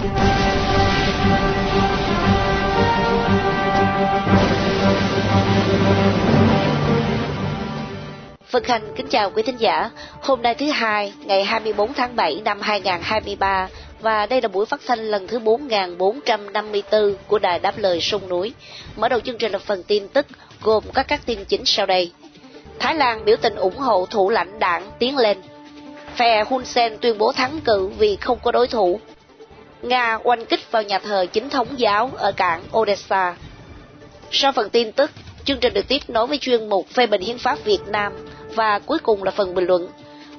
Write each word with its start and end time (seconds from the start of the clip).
Vân 0.00 0.08
Khanh 8.64 8.82
kính 8.96 9.06
chào 9.08 9.30
quý 9.30 9.42
thính 9.42 9.56
giả. 9.60 9.90
Hôm 10.20 10.42
nay 10.42 10.54
thứ 10.54 10.70
hai, 10.70 11.12
ngày 11.24 11.44
24 11.44 11.92
tháng 11.92 12.16
7 12.16 12.40
năm 12.44 12.60
2023 12.60 13.68
và 14.00 14.26
đây 14.26 14.42
là 14.42 14.48
buổi 14.48 14.66
phát 14.66 14.80
thanh 14.86 14.98
lần 14.98 15.28
thứ 15.28 15.38
4454 15.38 17.14
của 17.26 17.38
Đài 17.38 17.58
Đáp 17.58 17.78
Lời 17.78 18.00
Sông 18.00 18.28
Núi. 18.28 18.52
Mở 18.96 19.08
đầu 19.08 19.20
chương 19.20 19.38
trình 19.38 19.52
là 19.52 19.58
phần 19.58 19.82
tin 19.82 20.08
tức 20.08 20.26
gồm 20.62 20.84
các 20.94 21.08
các 21.08 21.20
tin 21.26 21.44
chính 21.44 21.64
sau 21.64 21.86
đây. 21.86 22.12
Thái 22.78 22.94
Lan 22.94 23.24
biểu 23.24 23.36
tình 23.42 23.54
ủng 23.54 23.76
hộ 23.76 24.06
thủ 24.10 24.30
lãnh 24.30 24.58
đảng 24.58 24.90
tiến 24.98 25.16
lên. 25.16 25.38
Phe 26.14 26.44
Hun 26.44 26.64
Sen 26.64 26.98
tuyên 27.00 27.18
bố 27.18 27.32
thắng 27.32 27.60
cử 27.64 27.90
vì 27.98 28.16
không 28.16 28.38
có 28.42 28.52
đối 28.52 28.68
thủ. 28.68 29.00
Nga 29.82 30.18
oanh 30.24 30.46
kích 30.46 30.72
vào 30.72 30.82
nhà 30.82 30.98
thờ 30.98 31.26
chính 31.32 31.50
thống 31.50 31.68
giáo 31.76 32.10
ở 32.16 32.32
cảng 32.32 32.62
Odessa. 32.76 33.36
Sau 34.30 34.52
phần 34.52 34.70
tin 34.70 34.92
tức, 34.92 35.10
chương 35.44 35.58
trình 35.60 35.74
được 35.74 35.88
tiếp 35.88 35.98
nối 36.08 36.26
với 36.26 36.38
chuyên 36.38 36.68
mục 36.68 36.88
phê 36.88 37.06
bình 37.06 37.20
hiến 37.20 37.38
pháp 37.38 37.64
Việt 37.64 37.80
Nam 37.86 38.12
và 38.54 38.78
cuối 38.78 38.98
cùng 38.98 39.24
là 39.24 39.30
phần 39.30 39.54
bình 39.54 39.66
luận. 39.66 39.88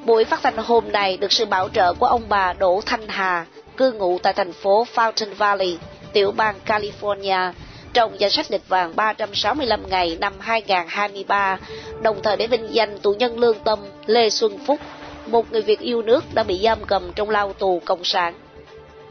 Buổi 0.06 0.25
phát 0.25 0.39
thanh 0.44 0.58
hôm 0.58 0.92
nay 0.92 1.17
được 1.17 1.31
sự 1.31 1.45
bảo 1.45 1.69
trợ 1.69 1.94
của 1.94 2.06
ông 2.06 2.23
bà 2.30 2.53
Đỗ 2.53 2.81
Thanh 2.86 3.08
Hà, 3.08 3.45
cư 3.78 3.92
ngụ 3.92 4.19
tại 4.23 4.34
thành 4.34 4.53
phố 4.53 4.86
Fountain 4.95 5.34
Valley, 5.34 5.78
tiểu 6.14 6.31
bang 6.31 6.56
California, 6.66 7.52
trong 7.94 8.19
danh 8.19 8.31
sách 8.31 8.45
địch 8.50 8.67
vàng 8.67 8.95
365 8.95 9.89
ngày 9.89 10.17
năm 10.22 10.34
2023, 10.39 11.58
đồng 12.02 12.23
thời 12.23 12.38
để 12.38 12.47
vinh 12.47 12.73
danh 12.73 13.00
tù 13.00 13.14
nhân 13.14 13.39
lương 13.39 13.59
tâm 13.59 13.80
Lê 14.06 14.30
Xuân 14.30 14.58
Phúc, 14.66 14.80
một 15.28 15.52
người 15.52 15.62
Việt 15.62 15.80
yêu 15.80 16.02
nước 16.02 16.23
đã 16.34 16.44
bị 16.44 16.59
giam 16.64 16.86
cầm 16.86 17.14
trong 17.16 17.30
lao 17.30 17.53
tù 17.53 17.81
cộng 17.86 18.03
sản. 18.03 18.34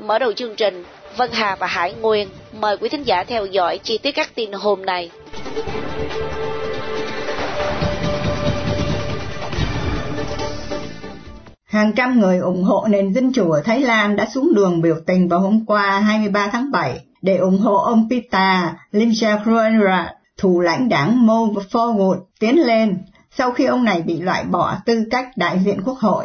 Mở 0.06 0.18
đầu 0.18 0.32
chương 0.32 0.56
trình, 0.56 0.84
Vân 1.16 1.30
Hà 1.32 1.56
và 1.56 1.66
Hải 1.66 1.94
Nguyên 1.94 2.28
mời 2.52 2.76
quý 2.76 2.88
thính 2.88 3.02
giả 3.02 3.24
theo 3.24 3.46
dõi 3.46 3.78
chi 3.82 3.98
tiết 3.98 4.12
các 4.12 4.34
tin 4.34 4.52
hôm 4.52 4.86
nay. 4.86 5.10
Hàng 11.64 11.92
trăm 11.96 12.20
người 12.20 12.38
ủng 12.38 12.64
hộ 12.64 12.86
nền 12.90 13.12
dân 13.12 13.32
chủ 13.32 13.50
ở 13.50 13.62
Thái 13.64 13.80
Lan 13.80 14.16
đã 14.16 14.26
xuống 14.34 14.54
đường 14.54 14.82
biểu 14.82 14.96
tình 15.06 15.28
vào 15.28 15.40
hôm 15.40 15.64
qua 15.66 16.00
23 16.00 16.48
tháng 16.52 16.70
7 16.70 17.00
để 17.22 17.36
ủng 17.36 17.58
hộ 17.58 17.76
ông 17.76 18.08
Pita 18.10 18.74
Limjaroenrat, 18.92 20.06
thủ 20.38 20.60
lãnh 20.60 20.88
đảng 20.88 21.26
Move 21.26 21.62
Forward, 21.70 22.20
tiến 22.40 22.66
lên 22.66 22.98
sau 23.30 23.50
khi 23.50 23.64
ông 23.64 23.84
này 23.84 24.02
bị 24.02 24.20
loại 24.20 24.44
bỏ 24.44 24.76
tư 24.86 25.04
cách 25.10 25.28
đại 25.36 25.58
diện 25.64 25.80
quốc 25.84 25.98
hội. 25.98 26.24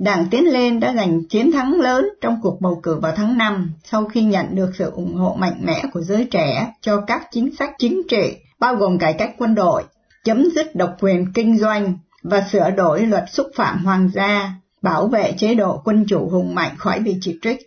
Đảng 0.00 0.26
Tiến 0.30 0.52
Lên 0.52 0.80
đã 0.80 0.92
giành 0.94 1.28
chiến 1.28 1.52
thắng 1.52 1.80
lớn 1.80 2.08
trong 2.20 2.40
cuộc 2.42 2.60
bầu 2.60 2.80
cử 2.82 2.98
vào 3.02 3.12
tháng 3.16 3.38
5 3.38 3.72
sau 3.84 4.04
khi 4.04 4.22
nhận 4.22 4.54
được 4.54 4.70
sự 4.78 4.90
ủng 4.90 5.14
hộ 5.14 5.36
mạnh 5.38 5.60
mẽ 5.64 5.82
của 5.92 6.00
giới 6.00 6.28
trẻ 6.30 6.72
cho 6.80 7.00
các 7.06 7.28
chính 7.30 7.56
sách 7.56 7.70
chính 7.78 8.02
trị, 8.08 8.36
bao 8.60 8.74
gồm 8.74 8.98
cải 8.98 9.12
cách 9.12 9.34
quân 9.38 9.54
đội, 9.54 9.82
chấm 10.24 10.44
dứt 10.54 10.74
độc 10.74 10.96
quyền 11.00 11.32
kinh 11.32 11.58
doanh 11.58 11.98
và 12.22 12.46
sửa 12.52 12.70
đổi 12.70 13.06
luật 13.06 13.24
xúc 13.32 13.46
phạm 13.56 13.84
hoàng 13.84 14.10
gia, 14.14 14.52
bảo 14.82 15.06
vệ 15.06 15.32
chế 15.38 15.54
độ 15.54 15.82
quân 15.84 16.04
chủ 16.08 16.28
hùng 16.28 16.54
mạnh 16.54 16.76
khỏi 16.78 17.00
bị 17.00 17.16
chỉ 17.20 17.38
trích. 17.42 17.58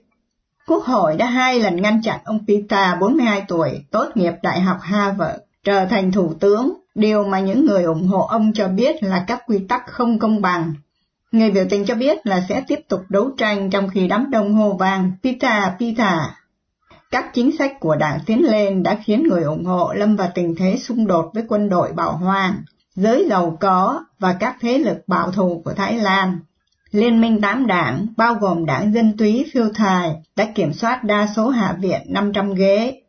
Quốc 0.68 0.84
hội 0.84 1.16
đã 1.18 1.26
hai 1.26 1.60
lần 1.60 1.82
ngăn 1.82 2.02
chặn 2.04 2.20
ông 2.26 2.40
Pita, 2.48 2.98
42 3.02 3.44
tuổi, 3.48 3.84
tốt 3.92 4.08
nghiệp 4.16 4.34
Đại 4.44 4.62
học 4.62 4.78
Harvard, 4.82 5.38
trở 5.64 5.86
thành 5.86 6.12
thủ 6.12 6.34
tướng, 6.40 6.74
điều 6.96 7.24
mà 7.24 7.40
những 7.40 7.66
người 7.66 7.84
ủng 7.84 8.08
hộ 8.08 8.22
ông 8.22 8.52
cho 8.54 8.68
biết 8.68 9.04
là 9.04 9.24
các 9.28 9.44
quy 9.48 9.60
tắc 9.70 9.82
không 9.88 10.20
công 10.20 10.42
bằng. 10.42 10.74
Người 11.34 11.52
biểu 11.52 11.66
tình 11.70 11.86
cho 11.86 11.96
biết 11.96 12.28
là 12.28 12.46
sẽ 12.50 12.64
tiếp 12.68 12.80
tục 12.90 13.02
đấu 13.10 13.30
tranh 13.38 13.70
trong 13.70 13.90
khi 13.90 14.08
đám 14.08 14.32
đông 14.32 14.54
hô 14.54 14.74
vang 14.74 15.12
Pita, 15.24 15.76
Pita. 15.80 16.36
Các 17.12 17.26
chính 17.34 17.58
sách 17.58 17.80
của 17.80 17.96
đảng 17.96 18.20
tiến 18.26 18.46
lên 18.46 18.84
đã 18.84 18.98
khiến 19.04 19.24
người 19.24 19.44
ủng 19.44 19.66
hộ 19.66 19.94
lâm 19.94 20.16
vào 20.16 20.30
tình 20.36 20.56
thế 20.58 20.78
xung 20.78 21.08
đột 21.08 21.32
với 21.34 21.44
quân 21.48 21.70
đội 21.70 21.92
bảo 21.92 22.18
hoàng, 22.18 22.56
giới 22.96 23.26
giàu 23.30 23.58
có 23.60 24.06
và 24.20 24.36
các 24.40 24.56
thế 24.62 24.78
lực 24.78 24.98
bảo 25.08 25.32
thủ 25.32 25.62
của 25.66 25.74
Thái 25.74 25.98
Lan. 25.98 26.40
Liên 26.92 27.22
minh 27.22 27.42
tám 27.42 27.68
đảng, 27.68 28.08
bao 28.18 28.34
gồm 28.36 28.66
đảng 28.66 28.94
Dân 28.94 29.18
túy 29.18 29.46
phiêu 29.54 29.70
thài, 29.76 30.16
đã 30.36 30.46
kiểm 30.56 30.74
soát 30.74 31.04
đa 31.04 31.28
số 31.36 31.50
Hạ 31.50 31.76
viện 31.80 32.02
500 32.10 32.54
ghế. 32.54 33.02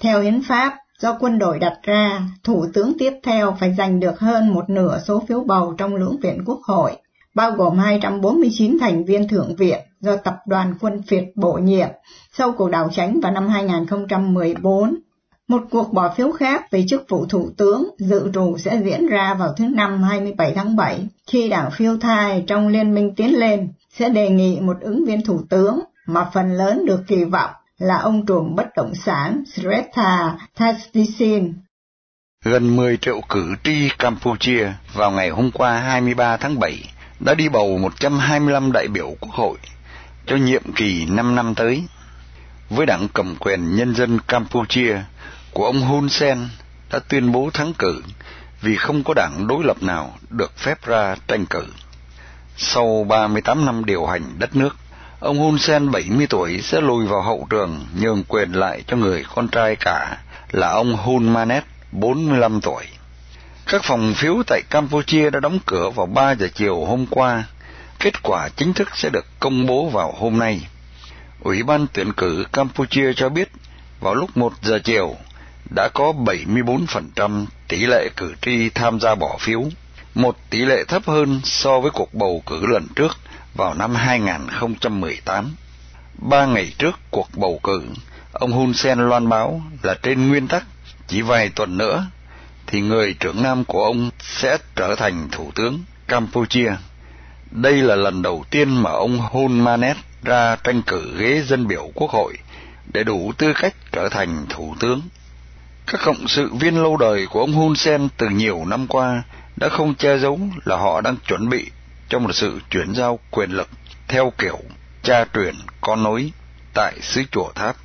Theo 0.00 0.20
hiến 0.20 0.42
pháp, 0.42 0.76
do 0.98 1.16
quân 1.20 1.38
đội 1.38 1.58
đặt 1.58 1.78
ra, 1.82 2.22
thủ 2.44 2.66
tướng 2.74 2.92
tiếp 2.98 3.12
theo 3.22 3.56
phải 3.60 3.74
giành 3.78 4.00
được 4.00 4.20
hơn 4.20 4.54
một 4.54 4.70
nửa 4.70 5.00
số 5.06 5.22
phiếu 5.28 5.44
bầu 5.44 5.74
trong 5.78 5.94
lưỡng 5.94 6.16
viện 6.22 6.42
quốc 6.46 6.60
hội, 6.62 6.96
bao 7.38 7.52
gồm 7.52 7.78
249 7.78 8.78
thành 8.80 9.04
viên 9.04 9.28
thượng 9.28 9.56
viện 9.56 9.78
do 10.00 10.16
tập 10.16 10.36
đoàn 10.46 10.74
quân 10.80 11.02
phiệt 11.02 11.24
bổ 11.34 11.52
nhiệm 11.52 11.88
sau 12.32 12.52
cuộc 12.52 12.70
đảo 12.70 12.88
tránh 12.92 13.20
vào 13.20 13.32
năm 13.32 13.48
2014. 13.48 14.94
Một 15.48 15.62
cuộc 15.70 15.92
bỏ 15.92 16.14
phiếu 16.16 16.32
khác 16.32 16.70
về 16.70 16.84
chức 16.88 17.04
vụ 17.08 17.26
thủ 17.26 17.50
tướng 17.56 17.88
dự 17.98 18.30
trù 18.34 18.58
sẽ 18.58 18.80
diễn 18.84 19.06
ra 19.06 19.34
vào 19.34 19.54
thứ 19.56 19.64
Năm 19.64 20.02
27 20.02 20.52
tháng 20.54 20.76
7, 20.76 21.08
khi 21.26 21.48
đảng 21.48 21.70
phiêu 21.70 21.98
thai 21.98 22.44
trong 22.46 22.68
Liên 22.68 22.94
minh 22.94 23.14
tiến 23.16 23.38
lên 23.38 23.68
sẽ 23.98 24.08
đề 24.08 24.30
nghị 24.30 24.60
một 24.60 24.76
ứng 24.80 25.04
viên 25.04 25.24
thủ 25.24 25.40
tướng 25.50 25.80
mà 26.06 26.30
phần 26.34 26.52
lớn 26.52 26.86
được 26.86 27.00
kỳ 27.08 27.24
vọng 27.24 27.50
là 27.78 27.98
ông 27.98 28.26
trùm 28.26 28.54
bất 28.54 28.66
động 28.76 28.94
sản 28.94 29.42
Sreta 29.46 30.36
Thaksin. 30.56 31.52
Gần 32.44 32.76
10 32.76 32.96
triệu 32.96 33.20
cử 33.28 33.54
tri 33.64 33.88
Campuchia 33.98 34.72
vào 34.94 35.10
ngày 35.10 35.30
hôm 35.30 35.50
qua 35.54 35.80
23 35.80 36.36
tháng 36.36 36.60
7 36.60 36.97
đã 37.20 37.34
đi 37.34 37.48
bầu 37.48 37.78
125 37.78 38.72
đại 38.72 38.88
biểu 38.88 39.16
quốc 39.20 39.32
hội 39.32 39.58
cho 40.26 40.36
nhiệm 40.36 40.72
kỳ 40.72 41.06
5 41.06 41.34
năm 41.34 41.54
tới. 41.54 41.84
Với 42.70 42.86
đảng 42.86 43.08
cầm 43.14 43.36
quyền 43.36 43.76
nhân 43.76 43.94
dân 43.94 44.18
Campuchia 44.20 44.96
của 45.52 45.64
ông 45.64 45.80
Hun 45.80 46.08
Sen 46.08 46.48
đã 46.92 46.98
tuyên 46.98 47.32
bố 47.32 47.50
thắng 47.54 47.72
cử 47.74 48.02
vì 48.60 48.76
không 48.76 49.04
có 49.04 49.14
đảng 49.14 49.46
đối 49.46 49.64
lập 49.64 49.82
nào 49.82 50.14
được 50.30 50.58
phép 50.58 50.86
ra 50.86 51.16
tranh 51.28 51.46
cử. 51.46 51.64
Sau 52.56 53.04
38 53.08 53.66
năm 53.66 53.84
điều 53.84 54.06
hành 54.06 54.22
đất 54.38 54.56
nước, 54.56 54.76
ông 55.20 55.38
Hun 55.38 55.58
Sen 55.58 55.90
70 55.90 56.26
tuổi 56.26 56.60
sẽ 56.62 56.80
lùi 56.80 57.06
vào 57.06 57.22
hậu 57.22 57.46
trường 57.50 57.86
nhường 58.00 58.24
quyền 58.28 58.52
lại 58.52 58.82
cho 58.86 58.96
người 58.96 59.24
con 59.34 59.48
trai 59.48 59.76
cả 59.76 60.18
là 60.50 60.68
ông 60.68 60.96
Hun 60.96 61.28
Manet 61.28 61.64
45 61.92 62.60
tuổi. 62.60 62.84
Các 63.70 63.84
phòng 63.84 64.14
phiếu 64.14 64.42
tại 64.46 64.62
Campuchia 64.70 65.30
đã 65.30 65.40
đóng 65.40 65.58
cửa 65.66 65.90
vào 65.90 66.06
3 66.06 66.34
giờ 66.34 66.48
chiều 66.54 66.84
hôm 66.84 67.06
qua. 67.10 67.44
Kết 67.98 68.22
quả 68.22 68.48
chính 68.56 68.72
thức 68.72 68.88
sẽ 68.94 69.10
được 69.10 69.26
công 69.40 69.66
bố 69.66 69.88
vào 69.88 70.14
hôm 70.18 70.38
nay. 70.38 70.66
Ủy 71.40 71.62
ban 71.62 71.86
tuyển 71.92 72.12
cử 72.12 72.44
Campuchia 72.52 73.12
cho 73.12 73.28
biết 73.28 73.48
vào 74.00 74.14
lúc 74.14 74.36
1 74.36 74.52
giờ 74.62 74.78
chiều 74.84 75.16
đã 75.76 75.88
có 75.94 76.12
74% 76.12 77.46
tỷ 77.68 77.76
lệ 77.86 78.08
cử 78.16 78.34
tri 78.42 78.70
tham 78.70 79.00
gia 79.00 79.14
bỏ 79.14 79.36
phiếu, 79.40 79.64
một 80.14 80.36
tỷ 80.50 80.58
lệ 80.58 80.84
thấp 80.84 81.02
hơn 81.06 81.40
so 81.44 81.80
với 81.80 81.90
cuộc 81.90 82.14
bầu 82.14 82.42
cử 82.46 82.66
lần 82.66 82.86
trước 82.96 83.16
vào 83.54 83.74
năm 83.74 83.94
2018. 83.94 85.54
Ba 86.18 86.46
ngày 86.46 86.72
trước 86.78 86.98
cuộc 87.10 87.28
bầu 87.36 87.60
cử, 87.62 87.82
ông 88.32 88.52
Hun 88.52 88.74
Sen 88.74 88.98
loan 88.98 89.28
báo 89.28 89.62
là 89.82 89.94
trên 90.02 90.28
nguyên 90.28 90.48
tắc 90.48 90.64
chỉ 91.06 91.22
vài 91.22 91.48
tuần 91.48 91.78
nữa 91.78 92.06
thì 92.70 92.80
người 92.80 93.14
trưởng 93.20 93.42
nam 93.42 93.64
của 93.64 93.84
ông 93.84 94.10
sẽ 94.20 94.58
trở 94.76 94.94
thành 94.94 95.28
thủ 95.32 95.50
tướng 95.54 95.80
Campuchia. 96.08 96.72
Đây 97.50 97.72
là 97.72 97.96
lần 97.96 98.22
đầu 98.22 98.44
tiên 98.50 98.82
mà 98.82 98.90
ông 98.90 99.18
Hun 99.18 99.60
Manet 99.60 99.96
ra 100.22 100.56
tranh 100.56 100.82
cử 100.82 101.14
ghế 101.18 101.42
dân 101.42 101.66
biểu 101.66 101.90
quốc 101.94 102.10
hội 102.10 102.38
để 102.92 103.04
đủ 103.04 103.32
tư 103.38 103.52
cách 103.60 103.74
trở 103.92 104.08
thành 104.08 104.46
thủ 104.48 104.74
tướng. 104.80 105.00
Các 105.86 106.00
cộng 106.04 106.28
sự 106.28 106.54
viên 106.54 106.82
lâu 106.82 106.96
đời 106.96 107.26
của 107.26 107.40
ông 107.40 107.52
Hun 107.52 107.74
Sen 107.76 108.08
từ 108.16 108.28
nhiều 108.28 108.64
năm 108.64 108.86
qua 108.86 109.22
đã 109.56 109.68
không 109.68 109.94
che 109.94 110.18
giấu 110.18 110.40
là 110.64 110.76
họ 110.76 111.00
đang 111.00 111.16
chuẩn 111.28 111.48
bị 111.48 111.70
cho 112.08 112.18
một 112.18 112.32
sự 112.32 112.60
chuyển 112.70 112.94
giao 112.94 113.18
quyền 113.30 113.50
lực 113.50 113.68
theo 114.08 114.32
kiểu 114.38 114.58
cha 115.02 115.24
truyền 115.34 115.54
con 115.80 116.02
nối 116.02 116.32
tại 116.74 116.94
xứ 117.00 117.22
chùa 117.30 117.52
tháp. 117.54 117.76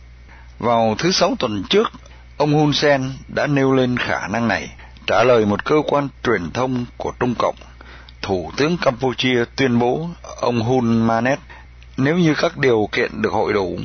Vào 0.60 0.96
thứ 1.00 1.12
sáu 1.12 1.36
tuần 1.40 1.64
trước, 1.70 1.92
ông 2.38 2.54
Hun 2.54 2.74
Sen 2.74 3.12
đã 3.28 3.48
nêu 3.48 3.74
lên 3.74 3.98
khả 3.98 4.28
năng 4.28 4.48
này 4.48 4.70
trả 5.08 5.24
lời 5.24 5.46
một 5.46 5.66
cơ 5.66 5.76
quan 5.88 6.08
truyền 6.24 6.52
thông 6.52 6.86
của 6.98 7.12
Trung 7.20 7.36
Cộng. 7.40 7.56
Thủ 8.22 8.52
tướng 8.58 8.78
Campuchia 8.78 9.46
tuyên 9.56 9.80
bố 9.80 10.08
ông 10.42 10.62
Hun 10.62 11.08
Manet 11.08 11.40
nếu 11.98 12.18
như 12.18 12.34
các 12.38 12.58
điều 12.58 12.88
kiện 12.92 13.22
được 13.22 13.34
hội 13.34 13.54
đủ, 13.54 13.78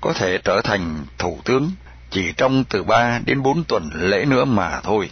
có 0.00 0.12
thể 0.12 0.38
trở 0.44 0.60
thành 0.64 1.04
thủ 1.18 1.38
tướng 1.44 1.70
chỉ 2.10 2.32
trong 2.36 2.64
từ 2.70 2.82
3 2.82 3.20
đến 3.26 3.42
4 3.42 3.64
tuần 3.64 3.90
lễ 3.94 4.24
nữa 4.24 4.44
mà 4.44 4.80
thôi. 4.82 5.10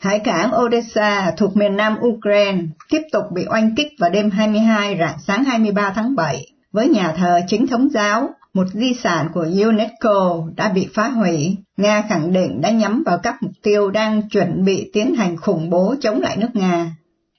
Hải 0.00 0.18
cảng 0.18 0.50
Odessa 0.64 1.32
thuộc 1.36 1.56
miền 1.56 1.76
nam 1.76 1.96
Ukraine 2.00 2.58
tiếp 2.90 3.02
tục 3.12 3.24
bị 3.34 3.44
oanh 3.50 3.74
kích 3.76 3.92
vào 4.00 4.10
đêm 4.10 4.30
22 4.30 4.96
rạng 4.98 5.16
sáng 5.26 5.44
23 5.44 5.92
tháng 5.94 6.16
7 6.16 6.46
với 6.72 6.88
nhà 6.88 7.12
thờ 7.12 7.40
chính 7.48 7.66
thống 7.66 7.88
giáo, 7.90 8.30
một 8.54 8.66
di 8.72 8.94
sản 9.02 9.28
của 9.34 9.46
UNESCO 9.64 10.42
đã 10.56 10.68
bị 10.68 10.88
phá 10.94 11.08
hủy. 11.08 11.56
Nga 11.76 12.02
khẳng 12.08 12.32
định 12.32 12.60
đã 12.60 12.70
nhắm 12.70 13.02
vào 13.06 13.18
các 13.18 13.42
mục 13.42 13.52
tiêu 13.62 13.90
đang 13.90 14.28
chuẩn 14.28 14.64
bị 14.64 14.90
tiến 14.92 15.14
hành 15.14 15.36
khủng 15.36 15.70
bố 15.70 15.94
chống 16.00 16.20
lại 16.20 16.36
nước 16.36 16.50
Nga. 16.54 16.96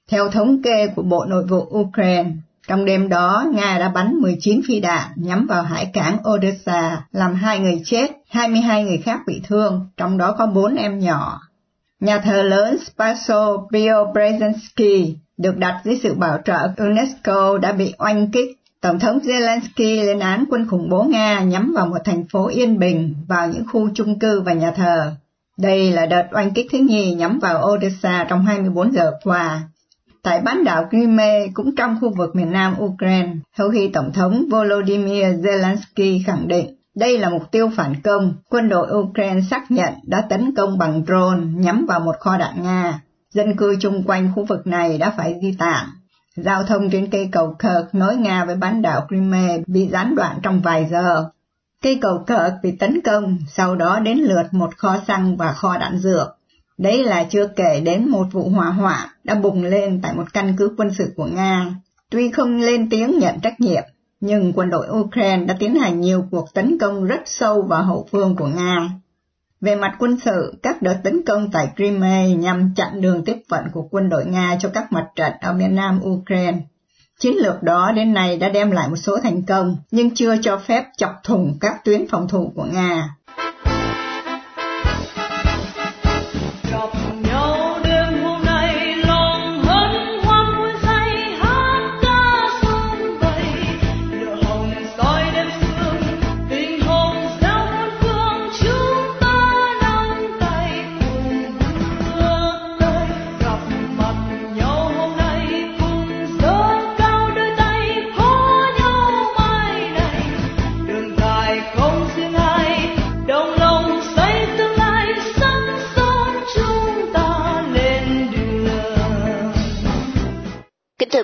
Theo 0.10 0.30
thống 0.30 0.62
kê 0.62 0.88
của 0.88 1.02
Bộ 1.02 1.26
Nội 1.26 1.46
vụ 1.50 1.68
Ukraine, 1.80 2.32
trong 2.68 2.86
đêm 2.86 3.10
đó, 3.10 3.46
Nga 3.54 3.78
đã 3.80 3.90
bắn 3.90 4.16
19 4.16 4.62
phi 4.68 4.80
đạn 4.80 5.12
nhắm 5.16 5.48
vào 5.48 5.64
hải 5.64 5.86
cảng 5.94 6.18
Odessa, 6.34 7.06
làm 7.12 7.34
hai 7.34 7.60
người 7.60 7.82
chết, 7.86 8.12
22 8.30 8.84
người 8.84 8.98
khác 8.98 9.20
bị 9.28 9.42
thương, 9.48 9.90
trong 9.98 10.18
đó 10.18 10.36
có 10.38 10.46
4 10.46 10.76
em 10.76 11.00
nhỏ. 11.00 11.42
Nhà 12.00 12.20
thờ 12.20 12.42
lớn 12.42 12.78
Spaso 12.88 13.58
Preobrezhensky 13.72 15.14
được 15.38 15.58
đặt 15.58 15.82
dưới 15.84 16.00
sự 16.04 16.14
bảo 16.14 16.40
trợ 16.46 16.70
UNESCO 16.78 17.58
đã 17.58 17.72
bị 17.72 17.94
oanh 17.98 18.32
kích. 18.32 18.50
Tổng 18.86 19.00
thống 19.00 19.20
Zelensky 19.20 20.06
lên 20.06 20.20
án 20.20 20.44
quân 20.50 20.68
khủng 20.68 20.90
bố 20.90 21.04
Nga 21.04 21.40
nhắm 21.40 21.74
vào 21.76 21.86
một 21.86 21.98
thành 22.06 22.28
phố 22.28 22.48
yên 22.48 22.80
bình, 22.80 23.16
vào 23.28 23.48
những 23.48 23.64
khu 23.72 23.90
chung 23.94 24.20
cư 24.20 24.42
và 24.42 24.54
nhà 24.54 24.72
thờ. 24.72 25.12
Đây 25.58 25.92
là 25.92 26.06
đợt 26.06 26.28
oanh 26.32 26.52
kích 26.54 26.68
thứ 26.72 26.78
nhì 26.78 27.14
nhắm 27.14 27.40
vào 27.40 27.68
Odessa 27.72 28.26
trong 28.30 28.46
24 28.46 28.94
giờ 28.94 29.12
qua. 29.24 29.62
Tại 30.24 30.42
bán 30.42 30.64
đảo 30.64 30.88
Crimea 30.90 31.48
cũng 31.54 31.76
trong 31.76 31.98
khu 32.02 32.14
vực 32.18 32.36
miền 32.36 32.52
nam 32.52 32.76
Ukraine, 32.80 33.30
sau 33.58 33.70
khi 33.70 33.90
Tổng 33.94 34.14
thống 34.14 34.46
Volodymyr 34.52 35.26
Zelensky 35.26 36.22
khẳng 36.26 36.48
định 36.48 36.76
đây 36.96 37.18
là 37.18 37.30
mục 37.30 37.52
tiêu 37.52 37.70
phản 37.76 38.02
công, 38.04 38.34
quân 38.50 38.70
đội 38.70 38.88
Ukraine 38.92 39.42
xác 39.50 39.72
nhận 39.72 39.94
đã 40.08 40.22
tấn 40.30 40.56
công 40.56 40.78
bằng 40.78 41.04
drone 41.08 41.42
nhắm 41.56 41.86
vào 41.86 42.00
một 42.00 42.16
kho 42.20 42.38
đạn 42.38 42.64
Nga. 42.64 43.02
Dân 43.34 43.58
cư 43.58 43.76
chung 43.80 44.04
quanh 44.08 44.32
khu 44.36 44.46
vực 44.46 44.68
này 44.68 44.98
đã 44.98 45.14
phải 45.18 45.36
di 45.42 45.56
tản. 45.60 45.86
Giao 46.36 46.64
thông 46.64 46.90
trên 46.90 47.10
cây 47.10 47.30
cầu 47.32 47.56
Kirk 47.60 47.96
nối 47.96 48.16
Nga 48.16 48.46
với 48.46 48.56
bán 48.56 48.82
đảo 48.82 49.08
Crimea 49.08 49.58
bị 49.68 49.88
gián 49.88 50.16
đoạn 50.16 50.40
trong 50.44 50.62
vài 50.62 50.88
giờ. 50.92 51.30
Cây 51.82 52.00
cầu 52.02 52.24
Kirk 52.28 52.54
bị 52.64 52.72
tấn 52.72 53.02
công, 53.02 53.38
sau 53.48 53.76
đó 53.76 54.00
đến 54.00 54.18
lượt 54.18 54.44
một 54.52 54.78
kho 54.78 54.98
xăng 55.08 55.38
và 55.38 55.52
kho 55.52 55.78
đạn 55.78 55.98
dược. 55.98 56.28
Đấy 56.78 57.04
là 57.04 57.24
chưa 57.24 57.48
kể 57.48 57.82
đến 57.86 58.10
một 58.10 58.28
vụ 58.32 58.50
hỏa 58.50 58.70
hoạn 58.70 59.08
đã 59.24 59.36
bùng 59.36 59.64
lên 59.64 60.00
tại 60.04 60.14
một 60.14 60.34
căn 60.34 60.56
cứ 60.58 60.76
quân 60.78 60.90
sự 60.98 61.14
của 61.16 61.26
Nga. 61.26 61.76
Tuy 62.10 62.32
không 62.32 62.58
lên 62.58 62.90
tiếng 62.90 63.20
nhận 63.20 63.40
trách 63.40 63.60
nhiệm, 63.60 63.84
nhưng 64.20 64.54
quân 64.54 64.70
đội 64.70 64.88
Ukraine 64.90 65.46
đã 65.46 65.56
tiến 65.60 65.76
hành 65.76 66.02
nhiều 66.02 66.26
cuộc 66.32 66.54
tấn 66.54 66.78
công 66.78 67.06
rất 67.06 67.22
sâu 67.26 67.62
vào 67.62 67.84
hậu 67.84 68.08
phương 68.12 68.36
của 68.36 68.48
Nga. 68.48 68.90
Về 69.62 69.76
mặt 69.76 69.96
quân 70.00 70.18
sự, 70.20 70.54
các 70.64 70.82
đợt 70.82 70.98
tấn 71.04 71.22
công 71.28 71.52
tại 71.52 71.70
Crimea 71.76 72.28
nhằm 72.28 72.74
chặn 72.76 73.02
đường 73.02 73.26
tiếp 73.26 73.38
vận 73.50 73.64
của 73.74 73.88
quân 73.92 74.10
đội 74.10 74.26
Nga 74.26 74.58
cho 74.60 74.70
các 74.74 74.92
mặt 74.92 75.06
trận 75.16 75.32
ở 75.42 75.54
miền 75.54 75.76
nam 75.76 76.00
Ukraine. 76.04 76.58
Chiến 77.20 77.36
lược 77.38 77.64
đó 77.64 77.92
đến 77.96 78.14
nay 78.14 78.38
đã 78.38 78.50
đem 78.50 78.72
lại 78.72 78.90
một 78.90 78.96
số 78.96 79.18
thành 79.24 79.42
công, 79.46 79.78
nhưng 79.92 80.16
chưa 80.16 80.36
cho 80.42 80.58
phép 80.58 80.86
chọc 80.98 81.12
thủng 81.24 81.58
các 81.62 81.86
tuyến 81.86 82.08
phòng 82.10 82.28
thủ 82.28 82.52
của 82.56 82.66
Nga. 82.74 83.16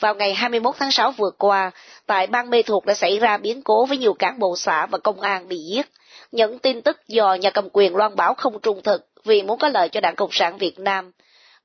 Vào 0.00 0.14
ngày 0.14 0.34
21 0.34 0.74
tháng 0.78 0.90
6 0.90 1.12
vừa 1.12 1.30
qua, 1.38 1.70
tại 2.06 2.26
bang 2.26 2.50
Mê 2.50 2.62
Thuộc 2.62 2.86
đã 2.86 2.94
xảy 2.94 3.18
ra 3.18 3.36
biến 3.36 3.62
cố 3.62 3.86
với 3.86 3.98
nhiều 3.98 4.14
cán 4.14 4.38
bộ 4.38 4.56
xã 4.56 4.86
và 4.86 4.98
công 4.98 5.20
an 5.20 5.48
bị 5.48 5.56
giết. 5.56 5.86
Những 6.32 6.58
tin 6.58 6.82
tức 6.82 7.08
do 7.08 7.34
nhà 7.34 7.50
cầm 7.50 7.68
quyền 7.72 7.96
loan 7.96 8.16
báo 8.16 8.34
không 8.34 8.60
trung 8.60 8.80
thực 8.84 9.06
vì 9.24 9.42
muốn 9.42 9.58
có 9.58 9.68
lợi 9.68 9.88
cho 9.88 10.00
Đảng 10.00 10.16
Cộng 10.16 10.32
sản 10.32 10.58
Việt 10.58 10.78
Nam. 10.78 11.12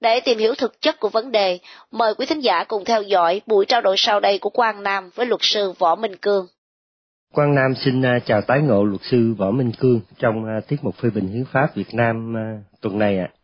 Để 0.01 0.19
tìm 0.19 0.37
hiểu 0.37 0.55
thực 0.55 0.81
chất 0.81 0.99
của 0.99 1.09
vấn 1.09 1.31
đề, 1.31 1.59
mời 1.91 2.13
quý 2.15 2.25
thính 2.25 2.39
giả 2.39 2.63
cùng 2.63 2.85
theo 2.85 3.01
dõi 3.01 3.41
buổi 3.45 3.65
trao 3.65 3.81
đổi 3.81 3.95
sau 3.97 4.19
đây 4.19 4.39
của 4.39 4.49
Quang 4.49 4.83
Nam 4.83 5.09
với 5.15 5.25
luật 5.25 5.41
sư 5.43 5.73
Võ 5.79 5.95
Minh 5.95 6.15
Cương. 6.15 6.47
Quang 7.33 7.55
Nam 7.55 7.73
xin 7.85 8.05
à, 8.05 8.19
chào 8.25 8.41
tái 8.41 8.59
ngộ 8.61 8.83
luật 8.83 9.01
sư 9.11 9.33
Võ 9.37 9.51
Minh 9.51 9.71
Cương 9.79 9.99
trong 10.19 10.45
à, 10.45 10.59
tiết 10.67 10.77
mục 10.81 10.95
phê 10.95 11.09
bình 11.15 11.27
hiến 11.27 11.45
pháp 11.53 11.75
Việt 11.75 11.93
Nam 11.93 12.37
à, 12.37 12.57
tuần 12.81 12.99
này 12.99 13.17
ạ. 13.17 13.29
À, 13.33 13.42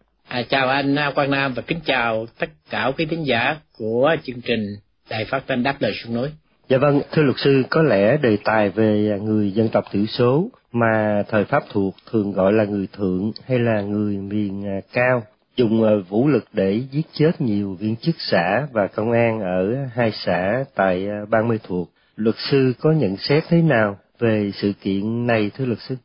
chào 0.50 0.70
anh 0.70 0.96
Quang 1.16 1.32
Nam 1.32 1.54
và 1.54 1.62
kính 1.62 1.80
chào 1.86 2.26
tất 2.40 2.50
cả 2.70 2.92
quý 2.98 3.06
thính 3.06 3.28
giả 3.28 3.58
của 3.78 4.16
chương 4.24 4.42
trình 4.42 4.66
Đài 5.10 5.26
Phát 5.26 5.44
thanh 5.48 5.64
Đáp 5.64 5.76
lời 5.80 5.92
sông 5.96 6.14
núi. 6.14 6.30
Dạ 6.70 6.78
vâng, 6.78 7.02
thưa 7.12 7.22
luật 7.22 7.38
sư, 7.38 7.64
có 7.70 7.82
lẽ 7.82 8.18
đề 8.18 8.38
tài 8.44 8.70
về 8.70 9.20
người 9.22 9.52
dân 9.52 9.70
tộc 9.70 9.86
thiểu 9.92 10.06
số 10.06 10.50
mà 10.72 11.24
thời 11.30 11.46
Pháp 11.46 11.64
thuộc 11.70 11.96
thường 12.12 12.32
gọi 12.32 12.54
là 12.54 12.64
người 12.64 12.88
thượng 12.98 13.32
hay 13.48 13.60
là 13.60 13.82
người 13.82 14.18
miền 14.18 14.66
à, 14.66 14.80
cao 14.94 15.24
dùng 15.56 15.84
à, 15.84 15.92
vũ 16.10 16.28
lực 16.28 16.46
để 16.54 16.82
giết 16.92 17.06
chết 17.14 17.42
nhiều 17.42 17.78
viên 17.80 17.96
chức 17.96 18.16
xã 18.20 18.68
và 18.72 18.88
công 18.88 19.12
an 19.12 19.40
ở 19.40 19.76
hai 19.96 20.12
xã 20.12 20.64
tại 20.76 21.08
à, 21.08 21.26
bang 21.30 21.48
Mê 21.48 21.58
Thuộc. 21.64 21.90
Luật 22.16 22.36
sư 22.38 22.74
có 22.80 22.92
nhận 22.92 23.18
xét 23.18 23.44
thế 23.50 23.62
nào 23.62 24.00
về 24.20 24.52
sự 24.54 24.74
kiện 24.82 25.28
này 25.28 25.52
thưa 25.58 25.66
luật 25.66 25.80
sư? 25.80 25.96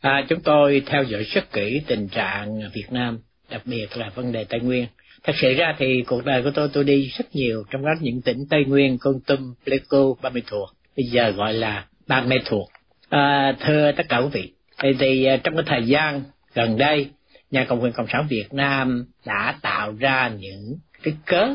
À, 0.00 0.24
chúng 0.28 0.40
tôi 0.40 0.82
theo 0.86 1.02
dõi 1.02 1.22
rất 1.22 1.52
kỹ 1.52 1.82
tình 1.86 2.08
trạng 2.08 2.60
Việt 2.74 2.86
Nam, 2.90 3.18
đặc 3.50 3.62
biệt 3.64 3.96
là 3.96 4.10
vấn 4.14 4.32
đề 4.32 4.44
Tây 4.44 4.60
Nguyên. 4.60 4.86
Thật 5.24 5.32
sự 5.40 5.54
ra 5.54 5.74
thì 5.78 6.02
cuộc 6.06 6.24
đời 6.24 6.42
của 6.42 6.50
tôi 6.54 6.68
tôi 6.72 6.84
đi 6.84 7.10
rất 7.18 7.36
nhiều 7.36 7.64
trong 7.70 7.84
đó 7.84 7.90
những 8.00 8.22
tỉnh 8.22 8.46
tây 8.50 8.64
nguyên 8.64 8.98
con 8.98 9.20
tum 9.26 9.54
pleiku 9.64 10.16
ba 10.22 10.30
mươi 10.30 10.42
thuộc 10.46 10.68
bây 10.96 11.06
giờ 11.06 11.30
gọi 11.30 11.54
là 11.54 11.86
ba 12.06 12.20
mươi 12.20 12.38
thuộc 12.44 12.68
à, 13.08 13.56
thưa 13.60 13.92
tất 13.92 14.06
cả 14.08 14.18
quý 14.18 14.28
vị 14.32 14.52
thì, 14.82 14.88
thì 14.98 15.24
à, 15.24 15.36
trong 15.36 15.54
cái 15.54 15.64
thời 15.66 15.86
gian 15.86 16.22
gần 16.54 16.78
đây 16.78 17.10
nhà 17.50 17.64
cộng 17.64 17.82
quyền 17.82 17.92
cộng 17.92 18.06
sản 18.12 18.26
việt 18.28 18.52
nam 18.52 19.06
đã 19.26 19.58
tạo 19.62 19.92
ra 19.98 20.28
những 20.38 20.78
cái 21.02 21.14
cớ 21.26 21.48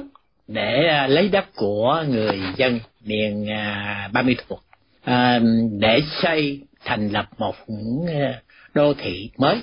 để 0.47 0.87
à, 0.87 1.07
lấy 1.07 1.29
đất 1.29 1.45
của 1.55 2.05
người 2.09 2.39
dân 2.57 2.79
miền 3.05 3.49
à, 3.49 4.09
ba 4.13 4.21
mươi 4.21 4.35
thuộc 4.47 4.63
để 5.79 6.01
xây 6.21 6.61
thành 6.85 7.09
lập 7.09 7.29
một 7.37 7.55
ừ, 7.67 7.75
đô 8.73 8.93
thị 8.93 9.31
mới 9.37 9.61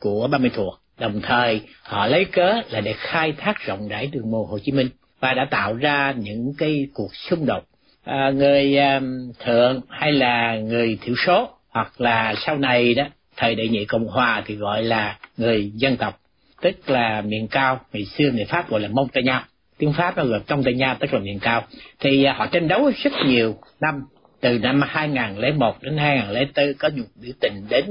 của 0.00 0.28
ba 0.28 0.38
mươi 0.38 0.50
thuộc 0.54 0.80
đồng 0.98 1.20
thời 1.22 1.60
họ 1.82 2.06
lấy 2.06 2.24
cớ 2.24 2.54
là 2.70 2.80
để 2.80 2.94
khai 2.98 3.32
thác 3.32 3.66
rộng 3.66 3.88
rãi 3.88 4.06
đường 4.06 4.30
mòn 4.30 4.46
Hồ 4.46 4.58
Chí 4.62 4.72
Minh 4.72 4.88
và 5.20 5.34
đã 5.34 5.46
tạo 5.50 5.74
ra 5.74 6.14
những 6.16 6.54
cái 6.58 6.86
cuộc 6.94 7.14
xung 7.14 7.46
đột. 7.46 7.64
À, 8.04 8.30
người 8.30 8.78
à, 8.78 9.00
thượng 9.44 9.80
hay 9.88 10.12
là 10.12 10.56
người 10.56 10.98
thiểu 11.02 11.14
số 11.26 11.48
hoặc 11.70 12.00
là 12.00 12.34
sau 12.46 12.58
này 12.58 12.94
đó 12.94 13.04
thời 13.36 13.54
đại 13.54 13.68
nhị 13.68 13.84
cộng 13.84 14.06
hòa 14.06 14.42
thì 14.46 14.54
gọi 14.54 14.82
là 14.82 15.18
người 15.36 15.70
dân 15.74 15.96
tộc 15.96 16.20
tức 16.62 16.90
là 16.90 17.20
miền 17.20 17.48
cao 17.48 17.80
ngày 17.92 18.04
xưa 18.04 18.30
người 18.30 18.44
pháp 18.44 18.70
gọi 18.70 18.80
là 18.80 18.88
montagnard 18.88 19.44
tiếng 19.78 19.92
pháp 19.92 20.16
nó 20.16 20.24
gọi 20.24 20.40
nha 20.74 20.94
tức 20.94 21.14
là 21.14 21.20
miền 21.20 21.38
cao. 21.38 21.64
Thì 22.00 22.24
à, 22.24 22.32
họ 22.32 22.46
tranh 22.46 22.68
đấu 22.68 22.90
rất 23.04 23.12
nhiều 23.26 23.56
năm 23.80 24.02
từ 24.40 24.58
năm 24.58 24.82
2001 24.86 25.82
đến 25.82 25.96
2004 25.96 26.74
có 26.78 26.88
nhiều 26.88 27.04
biểu 27.22 27.32
tình 27.40 27.66
đến 27.68 27.84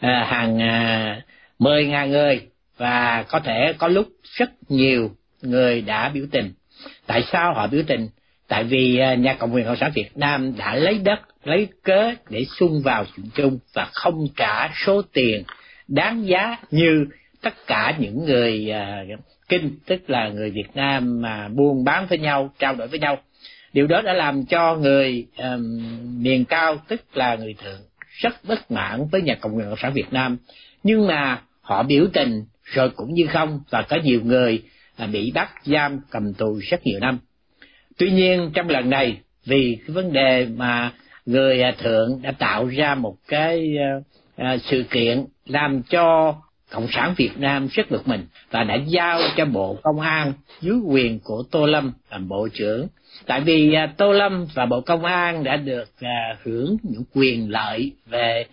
à, 0.00 0.26
hàng 0.28 0.62
à, 0.62 1.20
mười 1.58 1.86
ngàn 1.86 2.10
người 2.10 2.40
và 2.76 3.24
có 3.28 3.40
thể 3.40 3.72
có 3.78 3.88
lúc 3.88 4.08
rất 4.22 4.50
nhiều 4.68 5.10
người 5.42 5.80
đã 5.80 6.08
biểu 6.08 6.26
tình. 6.30 6.52
Tại 7.06 7.22
sao 7.32 7.54
họ 7.54 7.66
biểu 7.66 7.82
tình? 7.86 8.08
Tại 8.48 8.64
vì 8.64 8.98
à, 8.98 9.14
nhà 9.14 9.34
Cộng 9.34 9.54
quyền 9.54 9.64
Cộng 9.64 9.76
sản 9.76 9.90
Việt 9.94 10.16
Nam 10.16 10.56
đã 10.56 10.74
lấy 10.74 10.98
đất, 10.98 11.20
lấy 11.44 11.68
cớ 11.82 12.12
để 12.30 12.44
xung 12.44 12.82
vào 12.82 13.04
chuyện 13.16 13.26
chung 13.34 13.58
và 13.74 13.88
không 13.92 14.28
trả 14.36 14.68
số 14.86 15.02
tiền 15.12 15.42
đáng 15.88 16.26
giá 16.26 16.56
như 16.70 17.06
tất 17.42 17.54
cả 17.66 17.96
những 17.98 18.24
người 18.24 18.72
uh, 19.14 19.20
kinh 19.48 19.78
tức 19.86 20.10
là 20.10 20.28
người 20.28 20.50
Việt 20.50 20.68
Nam 20.74 21.22
mà 21.22 21.48
buôn 21.48 21.84
bán 21.84 22.06
với 22.06 22.18
nhau 22.18 22.50
trao 22.58 22.74
đổi 22.74 22.88
với 22.88 22.98
nhau 22.98 23.18
điều 23.72 23.86
đó 23.86 24.02
đã 24.02 24.12
làm 24.12 24.44
cho 24.44 24.76
người 24.76 25.26
um, 25.36 25.80
miền 26.22 26.44
cao 26.44 26.76
tức 26.88 27.16
là 27.16 27.34
người 27.34 27.54
thượng 27.64 27.80
rất 28.08 28.44
bất 28.44 28.70
mãn 28.70 29.08
với 29.12 29.22
nhà 29.22 29.34
cộng 29.34 29.56
quyền 29.56 29.66
cộng 29.68 29.78
sản 29.78 29.92
Việt 29.92 30.12
Nam 30.12 30.36
nhưng 30.82 31.06
mà 31.06 31.42
họ 31.68 31.82
biểu 31.82 32.06
tình, 32.12 32.44
rồi 32.64 32.90
cũng 32.90 33.14
như 33.14 33.26
không, 33.26 33.60
và 33.70 33.82
có 33.82 33.96
nhiều 34.04 34.20
người 34.24 34.62
à, 34.96 35.06
bị 35.06 35.32
bắt 35.34 35.50
giam 35.64 36.00
cầm 36.10 36.34
tù 36.34 36.60
rất 36.70 36.86
nhiều 36.86 37.00
năm. 37.00 37.18
Tuy 37.98 38.10
nhiên, 38.10 38.50
trong 38.54 38.68
lần 38.68 38.90
này, 38.90 39.18
vì 39.44 39.78
cái 39.86 39.94
vấn 39.94 40.12
đề 40.12 40.46
mà 40.56 40.92
người 41.26 41.62
à, 41.62 41.74
thượng 41.78 42.22
đã 42.22 42.32
tạo 42.32 42.66
ra 42.66 42.94
một 42.94 43.16
cái 43.28 43.68
à, 44.36 44.56
sự 44.56 44.84
kiện 44.90 45.24
làm 45.46 45.82
cho 45.82 46.34
cộng 46.70 46.86
sản 46.90 47.14
Việt 47.16 47.32
Nam 47.36 47.68
rất 47.72 47.90
bực 47.90 48.08
mình 48.08 48.26
và 48.50 48.64
đã 48.64 48.74
giao 48.86 49.20
cho 49.36 49.44
bộ 49.44 49.78
công 49.82 50.00
an 50.00 50.32
dưới 50.60 50.76
quyền 50.86 51.18
của 51.24 51.42
Tô 51.50 51.66
Lâm 51.66 51.92
làm 52.10 52.28
bộ 52.28 52.48
trưởng. 52.54 52.86
Tại 53.26 53.40
vì 53.40 53.76
Tô 53.96 54.12
Lâm 54.12 54.46
và 54.54 54.66
bộ 54.66 54.80
công 54.80 55.04
an 55.04 55.44
đã 55.44 55.56
được 55.56 55.88
hưởng 56.44 56.76
những 56.82 57.04
quyền 57.14 57.50
lợi 57.50 57.92
về 58.06 58.46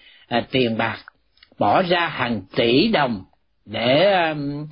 tiền 0.52 0.78
bạc 0.78 0.98
bỏ 1.60 1.82
ra 1.82 2.08
hàng 2.08 2.42
tỷ 2.56 2.88
đồng 2.88 3.24
để 3.66 4.14
um, 4.14 4.68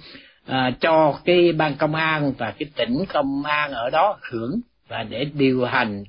à, 0.46 0.72
cho 0.80 1.20
cái 1.26 1.52
ban 1.52 1.76
công 1.76 1.96
an 1.96 2.34
và 2.38 2.52
cái 2.52 2.70
tỉnh 2.76 3.06
công 3.14 3.44
an 3.44 3.72
ở 3.72 3.90
đó 3.90 4.20
hưởng 4.32 4.62
và 4.88 5.04
để 5.04 5.26
điều 5.34 5.66
hành 5.66 6.04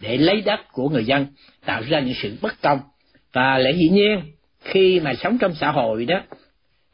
để 0.00 0.16
lấy 0.16 0.40
đất 0.40 0.60
của 0.72 0.88
người 0.88 1.04
dân 1.04 1.26
tạo 1.64 1.82
ra 1.88 2.00
những 2.00 2.14
sự 2.22 2.36
bất 2.42 2.62
công. 2.62 2.80
Và 3.32 3.58
lẽ 3.58 3.72
dĩ 3.72 3.88
nhiên 3.88 4.20
khi 4.60 5.00
mà 5.00 5.14
sống 5.14 5.38
trong 5.38 5.54
xã 5.54 5.70
hội 5.70 6.04
đó 6.04 6.20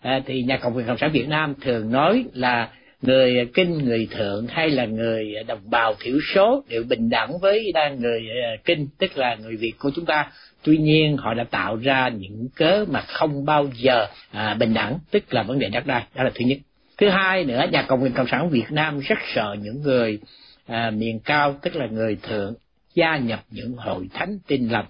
à, 0.01 0.21
thì 0.27 0.43
nhà 0.43 0.57
cộng 0.57 0.77
quyền 0.77 0.87
cộng 0.87 0.99
sản 0.99 1.11
việt 1.13 1.29
nam 1.29 1.55
thường 1.61 1.93
nói 1.93 2.25
là 2.35 2.69
người 3.03 3.51
kinh 3.55 3.79
người 3.85 4.09
thượng 4.11 4.47
hay 4.47 4.71
là 4.71 4.85
người 4.85 5.35
đồng 5.47 5.71
bào 5.71 5.95
thiểu 6.01 6.19
số 6.35 6.65
đều 6.69 6.85
bình 6.89 7.11
đẳng 7.11 7.39
với 7.39 7.73
người 7.99 8.21
à, 8.45 8.57
kinh 8.65 8.89
tức 8.99 9.17
là 9.17 9.35
người 9.35 9.57
việt 9.57 9.73
của 9.79 9.91
chúng 9.95 10.07
ta 10.07 10.31
tuy 10.63 10.77
nhiên 10.77 11.17
họ 11.17 11.35
đã 11.35 11.45
tạo 11.45 11.77
ra 11.77 12.09
những 12.09 12.49
cớ 12.57 12.85
mà 12.91 13.01
không 13.01 13.45
bao 13.45 13.71
giờ 13.75 14.07
à, 14.31 14.55
bình 14.55 14.75
đẳng 14.75 14.99
tức 15.11 15.35
là 15.35 15.43
vấn 15.43 15.59
đề 15.59 15.69
đất 15.69 15.87
đai 15.87 16.03
đó 16.15 16.25
là 16.25 16.31
thứ 16.35 16.45
nhất. 16.45 16.59
Thứ 16.99 17.09
hai 17.09 17.45
nữa 17.45 17.67
nhà 17.73 17.83
cộng 17.83 18.03
quyền 18.03 18.13
cộng 18.13 18.27
sản 18.27 18.51
việt 18.51 18.71
nam 18.71 18.99
rất 18.99 19.19
sợ 19.35 19.57
những 19.63 19.83
người 19.83 20.19
à, 20.67 20.91
miền 20.91 21.21
cao 21.21 21.57
tức 21.63 21.77
là 21.77 21.87
người 21.87 22.17
thượng 22.23 22.55
gia 22.95 23.17
nhập 23.17 23.41
những 23.51 23.77
hội 23.77 24.09
thánh 24.15 24.39
tin 24.47 24.69
lành. 24.69 24.87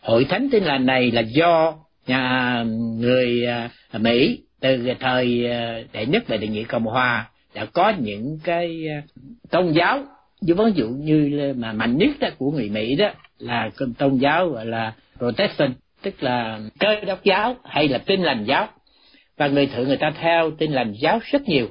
Hội 0.00 0.24
thánh 0.24 0.48
tin 0.52 0.64
lành 0.64 0.86
này 0.86 1.10
là 1.10 1.20
do 1.20 1.74
nhà 2.06 2.64
người 2.98 3.46
à, 3.46 3.70
mỹ 3.92 4.40
từ 4.60 4.88
thời 5.00 5.50
à, 5.50 5.80
đệ 5.92 6.06
nhất 6.06 6.28
về 6.28 6.38
đệ 6.38 6.48
nhị 6.48 6.64
cộng 6.64 6.84
hòa 6.84 7.30
đã 7.54 7.64
có 7.64 7.92
những 7.98 8.38
cái 8.44 8.88
à, 8.88 9.02
tôn 9.50 9.72
giáo. 9.72 10.02
Như 10.40 10.54
ví 10.54 10.64
dụ 10.74 10.88
như 10.88 11.52
mà 11.56 11.72
mạnh 11.72 11.98
nhất 11.98 12.10
đó 12.20 12.28
của 12.38 12.50
người 12.50 12.68
mỹ 12.68 12.96
đó 12.96 13.10
là 13.38 13.70
tôn 13.98 14.16
giáo 14.16 14.48
gọi 14.48 14.66
là 14.66 14.92
Protestant 15.20 15.74
tức 16.02 16.22
là 16.22 16.60
cơ 16.78 17.00
đốc 17.06 17.24
giáo 17.24 17.56
hay 17.64 17.88
là 17.88 17.98
tin 17.98 18.22
lành 18.22 18.44
giáo. 18.44 18.68
Và 19.36 19.46
người 19.46 19.66
thượng 19.66 19.88
người 19.88 19.96
ta 19.96 20.12
theo 20.20 20.50
tin 20.50 20.72
lành 20.72 20.92
giáo 20.92 21.18
rất 21.30 21.42
nhiều. 21.48 21.68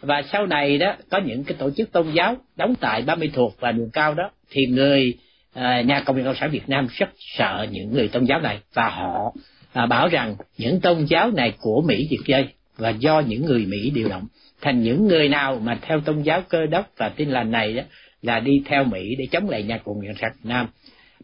Và 0.00 0.22
sau 0.32 0.46
này 0.46 0.78
đó 0.78 0.94
có 1.10 1.18
những 1.18 1.44
cái 1.44 1.56
tổ 1.58 1.70
chức 1.70 1.92
tôn 1.92 2.12
giáo 2.12 2.36
đóng 2.56 2.74
tại 2.80 3.02
ba 3.02 3.14
mươi 3.14 3.30
thuộc 3.34 3.56
và 3.60 3.72
đường 3.72 3.90
cao 3.92 4.14
đó 4.14 4.30
thì 4.50 4.66
người 4.66 5.14
à, 5.54 5.80
nhà 5.80 6.00
cộng 6.00 6.16
hòa 6.16 6.24
cộng 6.24 6.36
sản 6.36 6.50
Việt 6.50 6.68
Nam 6.68 6.88
rất 6.90 7.08
sợ 7.18 7.66
những 7.70 7.92
người 7.92 8.08
tôn 8.08 8.24
giáo 8.24 8.40
này. 8.40 8.58
Và 8.74 8.88
họ 8.88 9.32
à, 9.72 9.86
bảo 9.86 10.08
rằng 10.08 10.36
những 10.58 10.80
tôn 10.80 11.04
giáo 11.04 11.30
này 11.30 11.52
của 11.60 11.82
Mỹ 11.86 12.06
diệt 12.10 12.26
dây 12.26 12.48
và 12.76 12.90
do 12.90 13.20
những 13.20 13.46
người 13.46 13.66
Mỹ 13.66 13.90
điều 13.94 14.08
động 14.08 14.26
thành 14.60 14.82
những 14.82 15.08
người 15.08 15.28
nào 15.28 15.60
mà 15.62 15.78
theo 15.82 16.00
tôn 16.00 16.22
giáo 16.22 16.42
cơ 16.48 16.66
đốc 16.66 16.90
và 16.96 17.08
tin 17.08 17.30
lành 17.30 17.50
này 17.50 17.74
đó 17.74 17.82
là 18.22 18.40
đi 18.40 18.62
theo 18.66 18.84
Mỹ 18.84 19.14
để 19.18 19.26
chống 19.30 19.50
lại 19.50 19.62
nhà 19.62 19.78
cộng 19.78 19.94
hòa 19.94 20.06
cộng 20.06 20.16
sản 20.20 20.32
Việt 20.34 20.48
Nam. 20.48 20.66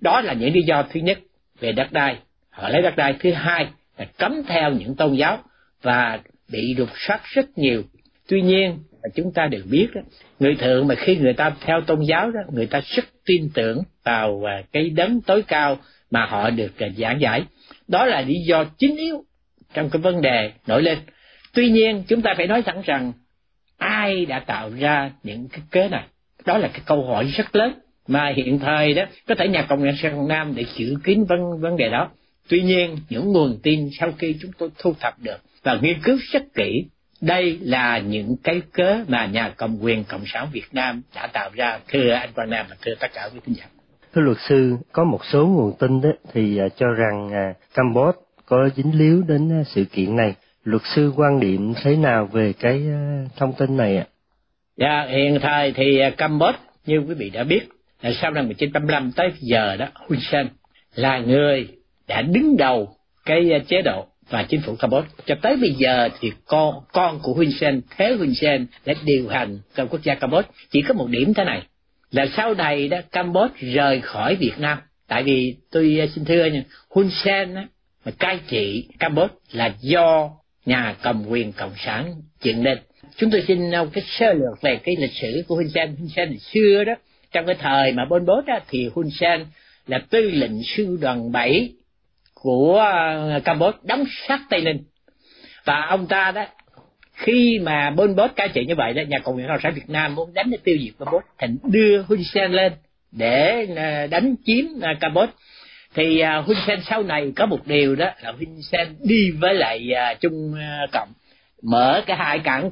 Đó 0.00 0.20
là 0.20 0.32
những 0.32 0.54
lý 0.54 0.62
do 0.62 0.84
thứ 0.90 1.00
nhất 1.00 1.18
về 1.60 1.72
đất 1.72 1.92
đai. 1.92 2.16
Họ 2.50 2.68
lấy 2.68 2.82
đất 2.82 2.96
đai 2.96 3.14
thứ 3.20 3.32
hai 3.32 3.68
là 3.98 4.04
cấm 4.18 4.42
theo 4.48 4.70
những 4.72 4.96
tôn 4.96 5.14
giáo 5.14 5.38
và 5.82 6.20
bị 6.52 6.74
rục 6.78 6.88
soát 6.96 7.20
rất 7.24 7.58
nhiều. 7.58 7.82
Tuy 8.28 8.42
nhiên 8.42 8.78
chúng 9.14 9.32
ta 9.32 9.46
đều 9.46 9.62
biết 9.70 9.88
đó, 9.94 10.00
người 10.40 10.54
thượng 10.54 10.88
mà 10.88 10.94
khi 10.94 11.16
người 11.16 11.32
ta 11.32 11.52
theo 11.60 11.80
tôn 11.80 12.00
giáo 12.00 12.30
đó 12.30 12.40
người 12.52 12.66
ta 12.66 12.80
rất 12.84 13.04
tin 13.26 13.50
tưởng 13.54 13.82
vào 14.04 14.48
à, 14.48 14.62
cái 14.72 14.90
đấng 14.90 15.20
tối 15.20 15.42
cao 15.42 15.78
mà 16.10 16.26
họ 16.26 16.50
được 16.50 16.78
à, 16.78 16.88
giảng 16.96 17.20
giải. 17.20 17.44
Đó 17.88 18.04
là 18.04 18.20
lý 18.20 18.34
do 18.46 18.64
chính 18.78 18.96
yếu 18.96 19.24
trong 19.74 19.90
cái 19.90 20.02
vấn 20.02 20.22
đề 20.22 20.52
nổi 20.66 20.82
lên. 20.82 20.98
Tuy 21.54 21.70
nhiên 21.70 22.02
chúng 22.08 22.22
ta 22.22 22.34
phải 22.36 22.46
nói 22.46 22.62
thẳng 22.62 22.82
rằng 22.84 23.12
ai 23.78 24.26
đã 24.26 24.40
tạo 24.40 24.70
ra 24.78 25.10
những 25.22 25.48
cái 25.48 25.60
kế 25.70 25.88
này? 25.88 26.04
Đó 26.44 26.58
là 26.58 26.68
cái 26.68 26.80
câu 26.86 27.04
hỏi 27.04 27.24
rất 27.24 27.56
lớn 27.56 27.72
mà 28.10 28.32
hiện 28.36 28.58
thời 28.58 28.94
đó 28.94 29.04
có 29.28 29.34
thể 29.34 29.48
nhà 29.48 29.66
cộng 29.68 29.84
sản 30.02 30.20
Việt 30.20 30.28
Nam 30.28 30.52
để 30.56 30.64
chữ 30.76 30.94
kín 31.04 31.24
vấn 31.24 31.60
vấn 31.60 31.76
đề 31.76 31.88
đó. 31.88 32.10
Tuy 32.48 32.62
nhiên 32.62 32.96
những 33.08 33.32
nguồn 33.32 33.58
tin 33.62 33.88
sau 33.92 34.12
khi 34.18 34.36
chúng 34.40 34.50
tôi 34.58 34.68
thu 34.78 34.94
thập 35.00 35.14
được 35.22 35.36
và 35.62 35.78
nghiên 35.82 36.02
cứu 36.02 36.18
rất 36.32 36.42
kỹ 36.54 36.84
đây 37.20 37.58
là 37.62 37.98
những 37.98 38.36
cái 38.44 38.62
cớ 38.72 38.98
mà 39.08 39.26
nhà 39.26 39.52
cầm 39.56 39.78
quyền 39.80 40.04
cộng 40.04 40.22
sản 40.26 40.48
Việt 40.52 40.66
Nam 40.72 41.02
đã 41.14 41.26
tạo 41.26 41.50
ra 41.54 41.78
thưa 41.88 42.10
anh 42.10 42.32
Quang 42.34 42.50
Nam 42.50 42.66
và 42.70 42.76
thưa 42.82 42.92
tất 43.00 43.08
cả 43.14 43.28
quý 43.34 43.40
khán 43.46 43.54
giả. 43.54 43.64
Thưa 44.14 44.22
luật 44.22 44.36
sư 44.48 44.76
có 44.92 45.04
một 45.04 45.20
số 45.32 45.46
nguồn 45.46 45.72
tin 45.78 46.00
đó 46.00 46.10
thì 46.32 46.58
à, 46.58 46.68
cho 46.76 46.86
rằng 46.86 47.30
à, 47.32 47.54
Campuchia 47.74 48.18
có 48.46 48.68
dính 48.76 48.98
líu 48.98 49.22
đến 49.28 49.52
à, 49.52 49.62
sự 49.66 49.84
kiện 49.84 50.16
này. 50.16 50.34
Luật 50.64 50.82
sư 50.94 51.12
quan 51.16 51.40
điểm 51.40 51.74
thế 51.82 51.96
nào 51.96 52.26
về 52.32 52.52
cái 52.60 52.82
thông 53.36 53.52
tin 53.58 53.76
này 53.76 53.96
ạ? 53.96 54.06
Dạ, 54.76 55.06
hiện 55.10 55.38
thời 55.42 55.72
thì 55.72 56.00
Campuchia 56.16 56.58
như 56.86 56.98
quý 56.98 57.14
vị 57.14 57.30
đã 57.30 57.44
biết 57.44 57.68
là 58.02 58.12
sau 58.20 58.30
năm 58.30 58.44
1985 58.44 59.12
tới 59.12 59.32
giờ 59.40 59.76
đó 59.76 59.86
Hun 59.94 60.18
Sen 60.20 60.48
là 60.94 61.18
người 61.18 61.68
đã 62.08 62.22
đứng 62.22 62.56
đầu 62.56 62.96
cái 63.24 63.50
ờ, 63.50 63.58
chế 63.68 63.82
độ 63.82 64.06
và 64.28 64.42
chính 64.42 64.60
phủ 64.60 64.76
Campuchia 64.76 65.08
cho 65.26 65.34
tới 65.42 65.56
bây 65.56 65.70
giờ 65.70 66.08
thì 66.20 66.32
con 66.46 66.74
con 66.92 67.20
của 67.22 67.34
Hun 67.34 67.50
Sen 67.60 67.80
thế 67.96 68.14
Hun 68.18 68.34
Sen 68.34 68.66
đã 68.86 68.94
điều 69.04 69.28
hành 69.28 69.58
trong 69.74 69.88
quốc 69.88 70.02
gia 70.02 70.14
Campuchia 70.14 70.48
chỉ 70.70 70.82
có 70.82 70.94
một 70.94 71.06
điểm 71.10 71.34
thế 71.34 71.44
này 71.44 71.62
là 72.10 72.26
sau 72.36 72.54
này 72.54 72.88
đó 72.88 72.98
Campuchia 73.12 73.72
rời 73.72 74.00
khỏi 74.00 74.36
Việt 74.36 74.58
Nam. 74.58 74.78
Tại 75.08 75.22
vì 75.22 75.56
tôi 75.70 75.96
ờ, 76.00 76.06
xin 76.14 76.24
thưa 76.24 76.44
nha 76.44 76.62
Hun 76.90 77.10
Sen 77.10 77.54
á, 77.54 77.66
mà 78.04 78.12
cai 78.18 78.40
trị 78.48 78.88
Campuchia 78.98 79.34
là 79.52 79.74
do 79.80 80.30
nhà 80.66 80.96
cầm 81.02 81.26
quyền 81.28 81.52
cộng 81.52 81.74
sản 81.76 82.14
dựng 82.42 82.64
lên. 82.64 82.78
chúng 83.16 83.30
tôi 83.30 83.42
xin 83.48 83.70
ờ, 83.70 83.88
cái 83.92 84.04
sơ 84.06 84.32
lược 84.32 84.62
về 84.62 84.80
cái 84.84 84.96
lịch 84.98 85.12
sử 85.12 85.42
của 85.48 85.54
Hun 85.54 85.68
Sen. 85.68 85.96
Hun 85.96 86.08
Sen 86.08 86.38
xưa 86.38 86.84
đó 86.84 86.94
trong 87.32 87.46
cái 87.46 87.56
thời 87.58 87.92
mà 87.92 88.04
Pol 88.04 88.22
Pot 88.26 88.46
á, 88.46 88.60
thì 88.68 88.90
Hun 88.94 89.10
Sen 89.10 89.46
là 89.86 89.98
tư 90.10 90.30
lệnh 90.30 90.62
sư 90.62 90.98
đoàn 91.00 91.32
7 91.32 91.72
của 92.34 92.78
ờ, 92.78 93.40
Campuchia 93.44 93.78
đóng 93.82 94.04
sát 94.28 94.40
Tây 94.50 94.60
Ninh. 94.60 94.84
Và 95.64 95.86
ông 95.88 96.06
ta 96.06 96.30
đó 96.30 96.46
khi 97.12 97.58
mà 97.58 97.94
Pol 97.96 98.10
Pot 98.16 98.36
cai 98.36 98.48
trị 98.48 98.64
như 98.66 98.74
vậy 98.74 98.92
đó 98.92 99.02
nhà 99.08 99.18
cộng 99.18 99.38
sản 99.38 99.48
cộng 99.48 99.60
sản 99.62 99.74
Việt 99.74 99.90
Nam 99.90 100.14
muốn 100.14 100.34
đánh 100.34 100.50
để 100.50 100.58
tiêu 100.64 100.76
diệt 100.80 100.94
Pol 100.98 101.08
Pot 101.08 101.22
thành 101.38 101.56
đưa 101.64 102.02
Hun 102.02 102.22
Sen 102.24 102.52
lên 102.52 102.72
để 103.12 103.66
ờ, 103.76 104.06
đánh 104.06 104.34
chiếm 104.44 104.64
ờ, 104.82 104.90
Campuchia 105.00 105.32
thì 105.94 106.22
Hun 106.22 106.56
Sen 106.66 106.80
sau 106.82 107.02
này 107.02 107.32
có 107.36 107.46
một 107.46 107.66
điều 107.66 107.96
đó 107.96 108.10
là 108.22 108.32
Hun 108.32 108.62
Sen 108.62 108.96
đi 109.04 109.30
với 109.30 109.54
lại 109.54 109.88
Trung 110.20 110.54
Cộng 110.92 111.08
mở 111.62 112.02
cái 112.06 112.16
hai 112.16 112.38
cảng 112.38 112.70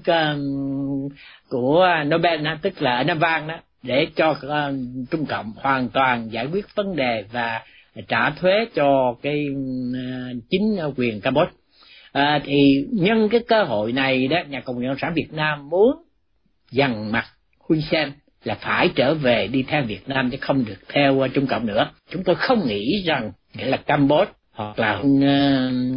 của 1.49 1.89
Nobel 2.05 2.43
đó, 2.43 2.55
tức 2.63 2.83
là 2.83 2.97
ở 2.97 3.05
Nam 3.05 3.19
Vang 3.19 3.49
đó 3.49 3.55
để 3.83 4.07
cho 4.17 4.31
uh, 4.31 4.75
Trung 5.11 5.27
Cộng 5.27 5.53
hoàn 5.57 5.89
toàn 5.89 6.33
giải 6.33 6.47
quyết 6.47 6.75
vấn 6.75 6.97
đề 6.97 7.25
và 7.33 7.63
trả 8.09 8.31
thuế 8.31 8.67
cho 8.75 9.15
cái 9.23 9.47
uh, 9.51 10.43
chính 10.51 10.77
quyền 10.97 11.21
Campuchia. 11.21 11.51
À, 12.13 12.25
ờ, 12.25 12.39
thì 12.45 12.87
nhân 12.93 13.29
cái 13.29 13.41
cơ 13.49 13.65
hội 13.65 13.93
này 13.93 14.29
đó 14.29 14.37
nhà 14.49 14.61
cộng 14.61 14.81
sản 15.01 15.13
Việt 15.15 15.33
Nam 15.33 15.69
muốn 15.69 15.97
dằn 16.71 17.13
mặt 17.13 17.25
Hun 17.59 17.81
Sen 17.91 18.13
là 18.45 18.55
phải 18.55 18.91
trở 18.95 19.15
về 19.15 19.47
đi 19.47 19.63
theo 19.63 19.83
Việt 19.83 20.09
Nam 20.09 20.31
chứ 20.31 20.37
không 20.41 20.65
được 20.65 20.79
theo 20.89 21.29
Trung 21.35 21.47
Cộng 21.47 21.67
nữa. 21.67 21.91
Chúng 22.11 22.25
tôi 22.25 22.35
không 22.35 22.67
nghĩ 22.67 23.03
rằng 23.07 23.33
nghĩa 23.55 23.67
là 23.67 23.77
Campuchia 23.77 24.33
hoặc 24.53 24.79
là 24.79 24.97
Hun 24.97 25.21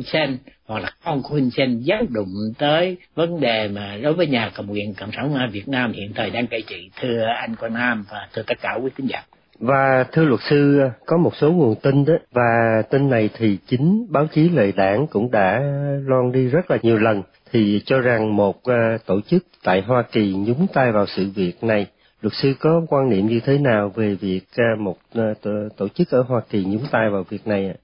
Sen 0.06 0.38
hoặc 0.72 0.80
là 0.80 0.92
con 1.04 1.22
của 1.22 1.30
Hun 1.30 1.50
Sen 1.50 1.80
dám 1.80 2.06
đụng 2.10 2.34
tới 2.58 2.98
vấn 3.16 3.40
đề 3.40 3.68
mà 3.68 3.98
đối 4.04 4.14
với 4.14 4.28
nhà 4.28 4.52
cầm 4.56 4.70
quyền 4.70 4.94
cộng 4.94 5.12
sản 5.12 5.50
Việt 5.52 5.68
Nam 5.68 5.92
hiện 5.94 6.14
thời 6.16 6.30
đang 6.30 6.48
cai 6.48 6.62
trị 6.62 6.90
thưa 7.02 7.26
anh 7.42 7.56
Quang 7.56 7.74
Nam 7.74 8.06
và 8.12 8.28
thưa 8.34 8.42
tất 8.48 8.62
cả 8.62 8.78
quý 8.84 8.90
khán 8.96 9.08
giả. 9.08 9.24
Và 9.60 10.06
thưa 10.12 10.24
luật 10.24 10.40
sư, 10.50 10.82
có 11.06 11.18
một 11.18 11.36
số 11.36 11.52
nguồn 11.52 11.76
tin 11.76 12.06
đó 12.06 12.14
và 12.32 12.82
tin 12.90 13.10
này 13.10 13.30
thì 13.38 13.58
chính 13.68 14.06
báo 14.10 14.28
chí 14.28 14.50
lời 14.50 14.74
đảng 14.76 15.08
cũng 15.08 15.32
đã 15.32 15.62
loan 16.06 16.32
đi 16.32 16.48
rất 16.48 16.72
là 16.72 16.78
nhiều 16.82 16.98
lần 16.98 17.22
thì 17.52 17.82
cho 17.86 18.00
rằng 18.00 18.36
một 18.36 18.64
ờ, 18.64 18.98
tổ 19.06 19.22
chức 19.22 19.44
tại 19.64 19.82
Hoa 19.82 20.04
Kỳ 20.12 20.34
nhúng 20.34 20.68
tay 20.74 20.92
vào 20.92 21.06
sự 21.08 21.30
việc 21.36 21.64
này. 21.64 21.88
Luật 22.22 22.34
sư 22.34 22.54
có 22.60 22.82
quan 22.90 23.10
niệm 23.10 23.28
như 23.28 23.40
thế 23.46 23.58
nào 23.58 23.92
về 23.96 24.16
việc 24.16 24.42
ờ, 24.58 24.64
một 24.80 24.98
ờ, 25.14 25.34
tổ, 25.42 25.52
tổ 25.78 25.88
chức 25.88 26.10
ở 26.10 26.22
Hoa 26.22 26.42
Kỳ 26.50 26.64
nhúng 26.64 26.86
tay 26.92 27.10
vào 27.10 27.24
việc 27.30 27.48
này 27.48 27.68
ạ? 27.68 27.76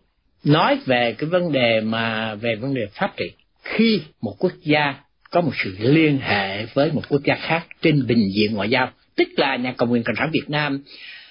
Nói 0.43 0.79
về 0.85 1.15
cái 1.17 1.29
vấn 1.29 1.51
đề 1.51 1.81
mà 1.81 2.35
về 2.35 2.55
vấn 2.55 2.73
đề 2.73 2.87
pháp 2.93 3.17
trị. 3.17 3.31
Khi 3.63 4.01
một 4.21 4.35
quốc 4.39 4.53
gia 4.63 4.95
có 5.31 5.41
một 5.41 5.51
sự 5.63 5.75
liên 5.79 6.19
hệ 6.21 6.65
với 6.65 6.91
một 6.91 7.01
quốc 7.09 7.21
gia 7.23 7.35
khác 7.35 7.67
trên 7.81 8.07
bình 8.07 8.31
diện 8.33 8.53
ngoại 8.53 8.69
giao 8.69 8.91
tức 9.15 9.27
là 9.37 9.55
nhà 9.55 9.73
cầm 9.77 9.89
quyền 9.89 10.03
cộng 10.03 10.15
sản 10.15 10.29
việt 10.33 10.49
nam 10.49 10.83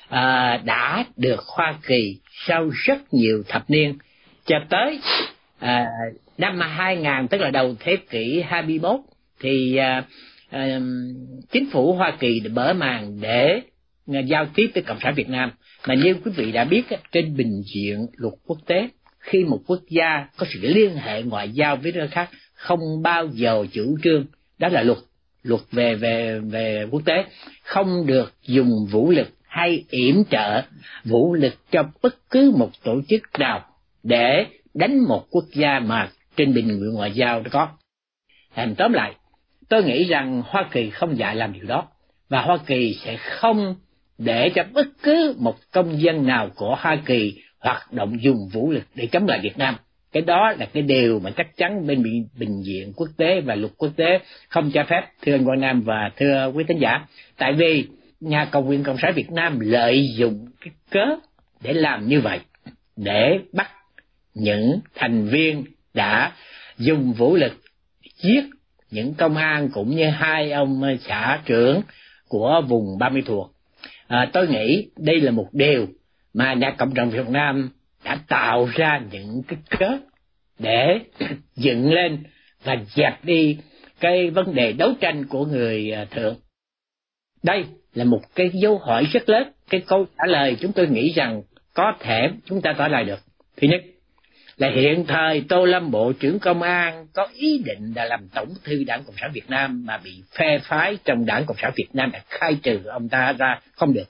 à, 0.08 0.56
đã 0.64 1.04
được 1.16 1.44
hoa 1.46 1.74
kỳ 1.86 2.18
sau 2.46 2.70
rất 2.72 3.14
nhiều 3.14 3.42
thập 3.48 3.70
niên 3.70 3.98
cho 4.46 4.56
tới 4.70 5.00
à, 5.58 5.86
năm 6.38 6.60
2000 6.60 7.28
tức 7.30 7.40
là 7.40 7.50
đầu 7.50 7.76
thế 7.80 7.96
kỷ 7.96 8.42
21 8.46 9.00
thì 9.40 9.76
à, 9.76 10.04
à, 10.50 10.80
chính 11.52 11.70
phủ 11.70 11.92
Hoa 11.92 12.16
Kỳ 12.20 12.40
đã 12.40 12.50
mở 12.52 12.72
màn 12.72 13.20
để 13.20 13.60
giao 14.06 14.46
tiếp 14.54 14.70
với 14.74 14.82
cộng 14.82 15.00
sản 15.00 15.14
Việt 15.14 15.28
Nam 15.28 15.50
mà 15.88 15.94
như 15.94 16.14
quý 16.24 16.32
vị 16.36 16.52
đã 16.52 16.64
biết 16.64 16.82
trên 17.12 17.36
bình 17.36 17.62
diện 17.74 18.06
luật 18.16 18.34
quốc 18.46 18.58
tế 18.66 18.88
khi 19.18 19.44
một 19.44 19.60
quốc 19.66 19.80
gia 19.88 20.26
có 20.36 20.46
sự 20.50 20.58
liên 20.62 20.96
hệ 20.96 21.22
ngoại 21.22 21.50
giao 21.50 21.76
với 21.76 21.92
nơi 21.92 22.08
khác 22.08 22.30
không 22.54 23.02
bao 23.02 23.26
giờ 23.26 23.66
chủ 23.72 23.96
trương 24.02 24.26
đó 24.58 24.68
là 24.68 24.82
luật 24.82 24.98
luật 25.42 25.60
về 25.72 25.94
về 25.94 26.40
về 26.40 26.86
quốc 26.90 27.02
tế 27.04 27.24
không 27.62 28.06
được 28.06 28.34
dùng 28.46 28.86
vũ 28.90 29.10
lực 29.10 29.28
hay 29.46 29.84
yểm 29.90 30.24
trợ 30.30 30.62
vũ 31.04 31.34
lực 31.34 31.54
cho 31.70 31.82
bất 32.02 32.30
cứ 32.30 32.52
một 32.56 32.70
tổ 32.84 33.00
chức 33.08 33.22
nào 33.38 33.66
để 34.02 34.46
đánh 34.74 34.98
một 35.08 35.26
quốc 35.30 35.44
gia 35.52 35.78
mà 35.78 36.10
trên 36.36 36.54
bình 36.54 36.78
nguyện 36.78 36.94
ngoại 36.94 37.12
giao 37.12 37.40
đó 37.40 37.48
có. 37.52 37.68
Thành 38.54 38.74
tóm 38.74 38.92
lại, 38.92 39.14
tôi 39.68 39.84
nghĩ 39.84 40.04
rằng 40.04 40.42
Hoa 40.46 40.68
Kỳ 40.70 40.90
không 40.90 41.18
dạy 41.18 41.36
làm 41.36 41.52
điều 41.52 41.64
đó 41.64 41.88
và 42.28 42.42
Hoa 42.42 42.58
Kỳ 42.66 42.94
sẽ 43.04 43.16
không 43.16 43.74
để 44.18 44.50
cho 44.54 44.62
bất 44.72 44.86
cứ 45.02 45.36
một 45.38 45.56
công 45.72 46.00
dân 46.00 46.26
nào 46.26 46.50
của 46.54 46.76
Hoa 46.78 46.98
Kỳ 47.04 47.42
hoạt 47.58 47.92
động 47.92 48.22
dùng 48.22 48.48
vũ 48.52 48.70
lực 48.70 48.84
để 48.94 49.06
chống 49.06 49.26
lại 49.26 49.40
Việt 49.42 49.58
Nam. 49.58 49.76
Cái 50.12 50.22
đó 50.22 50.52
là 50.58 50.66
cái 50.66 50.82
điều 50.82 51.20
mà 51.20 51.30
chắc 51.30 51.56
chắn 51.56 51.86
bên 51.86 52.02
bình, 52.38 52.62
diện 52.62 52.92
quốc 52.96 53.08
tế 53.16 53.40
và 53.40 53.54
luật 53.54 53.72
quốc 53.78 53.90
tế 53.96 54.18
không 54.48 54.70
cho 54.70 54.84
phép, 54.88 55.02
thưa 55.22 55.32
anh 55.32 55.44
Quang 55.44 55.60
Nam 55.60 55.82
và 55.82 56.10
thưa 56.16 56.52
quý 56.54 56.64
thính 56.68 56.78
giả. 56.78 57.06
Tại 57.38 57.52
vì 57.52 57.86
nhà 58.20 58.44
cầm 58.44 58.66
quyền 58.66 58.82
Cộng 58.82 58.98
sản 59.02 59.12
Việt 59.14 59.30
Nam 59.30 59.60
lợi 59.60 60.08
dụng 60.14 60.46
cái 60.60 60.70
cớ 60.90 61.06
để 61.62 61.72
làm 61.72 62.08
như 62.08 62.20
vậy, 62.20 62.38
để 62.96 63.38
bắt 63.52 63.70
những 64.34 64.80
thành 64.94 65.28
viên 65.28 65.64
đã 65.94 66.32
dùng 66.78 67.12
vũ 67.12 67.36
lực 67.36 67.52
giết 68.22 68.44
những 68.90 69.14
công 69.14 69.36
an 69.36 69.68
cũng 69.72 69.96
như 69.96 70.10
hai 70.10 70.52
ông 70.52 70.82
xã 71.00 71.40
trưởng 71.44 71.82
của 72.28 72.62
vùng 72.68 72.98
Ba 72.98 73.08
Mươi 73.08 73.22
thuộc. 73.26 73.55
À, 74.08 74.30
tôi 74.32 74.48
nghĩ 74.48 74.90
đây 74.96 75.20
là 75.20 75.30
một 75.30 75.48
điều 75.52 75.86
mà 76.34 76.54
nhà 76.54 76.74
cộng 76.78 76.94
đồng 76.94 77.10
Việt 77.10 77.28
Nam 77.28 77.70
đã 78.04 78.18
tạo 78.28 78.68
ra 78.74 79.00
những 79.10 79.42
cái 79.48 79.58
cớ 79.70 79.98
để 80.58 81.00
dựng 81.56 81.92
lên 81.92 82.22
và 82.64 82.76
dẹp 82.94 83.24
đi 83.24 83.58
cái 84.00 84.30
vấn 84.30 84.54
đề 84.54 84.72
đấu 84.72 84.94
tranh 85.00 85.26
của 85.26 85.44
người 85.44 85.92
à, 85.92 86.04
thượng. 86.04 86.36
Đây 87.42 87.64
là 87.94 88.04
một 88.04 88.20
cái 88.34 88.50
dấu 88.54 88.78
hỏi 88.78 89.04
rất 89.12 89.28
lớn. 89.28 89.48
Cái 89.70 89.82
câu 89.86 90.06
trả 90.18 90.26
lời 90.26 90.56
chúng 90.60 90.72
tôi 90.72 90.88
nghĩ 90.88 91.12
rằng 91.12 91.42
có 91.74 91.92
thể 92.00 92.30
chúng 92.44 92.60
ta 92.60 92.72
trả 92.78 92.88
lời 92.88 93.04
được. 93.04 93.18
Thứ 93.56 93.68
nhất, 93.68 93.82
là 94.56 94.70
hiện 94.70 95.04
thời 95.08 95.44
Tô 95.48 95.64
Lâm 95.64 95.90
Bộ 95.90 96.12
trưởng 96.12 96.38
Công 96.38 96.62
an 96.62 97.06
có 97.12 97.28
ý 97.34 97.62
định 97.64 97.92
là 97.96 98.04
làm 98.04 98.28
tổng 98.34 98.48
thư 98.64 98.84
đảng 98.84 99.04
Cộng 99.04 99.14
sản 99.20 99.30
Việt 99.34 99.50
Nam 99.50 99.84
mà 99.86 99.98
bị 100.04 100.22
phe 100.38 100.58
phái 100.58 100.98
trong 101.04 101.26
đảng 101.26 101.46
Cộng 101.46 101.56
sản 101.62 101.72
Việt 101.76 101.88
Nam 101.92 102.10
đã 102.12 102.20
khai 102.28 102.56
trừ 102.62 102.80
ông 102.84 103.08
ta 103.08 103.32
ra 103.32 103.60
không 103.72 103.92
được. 103.92 104.06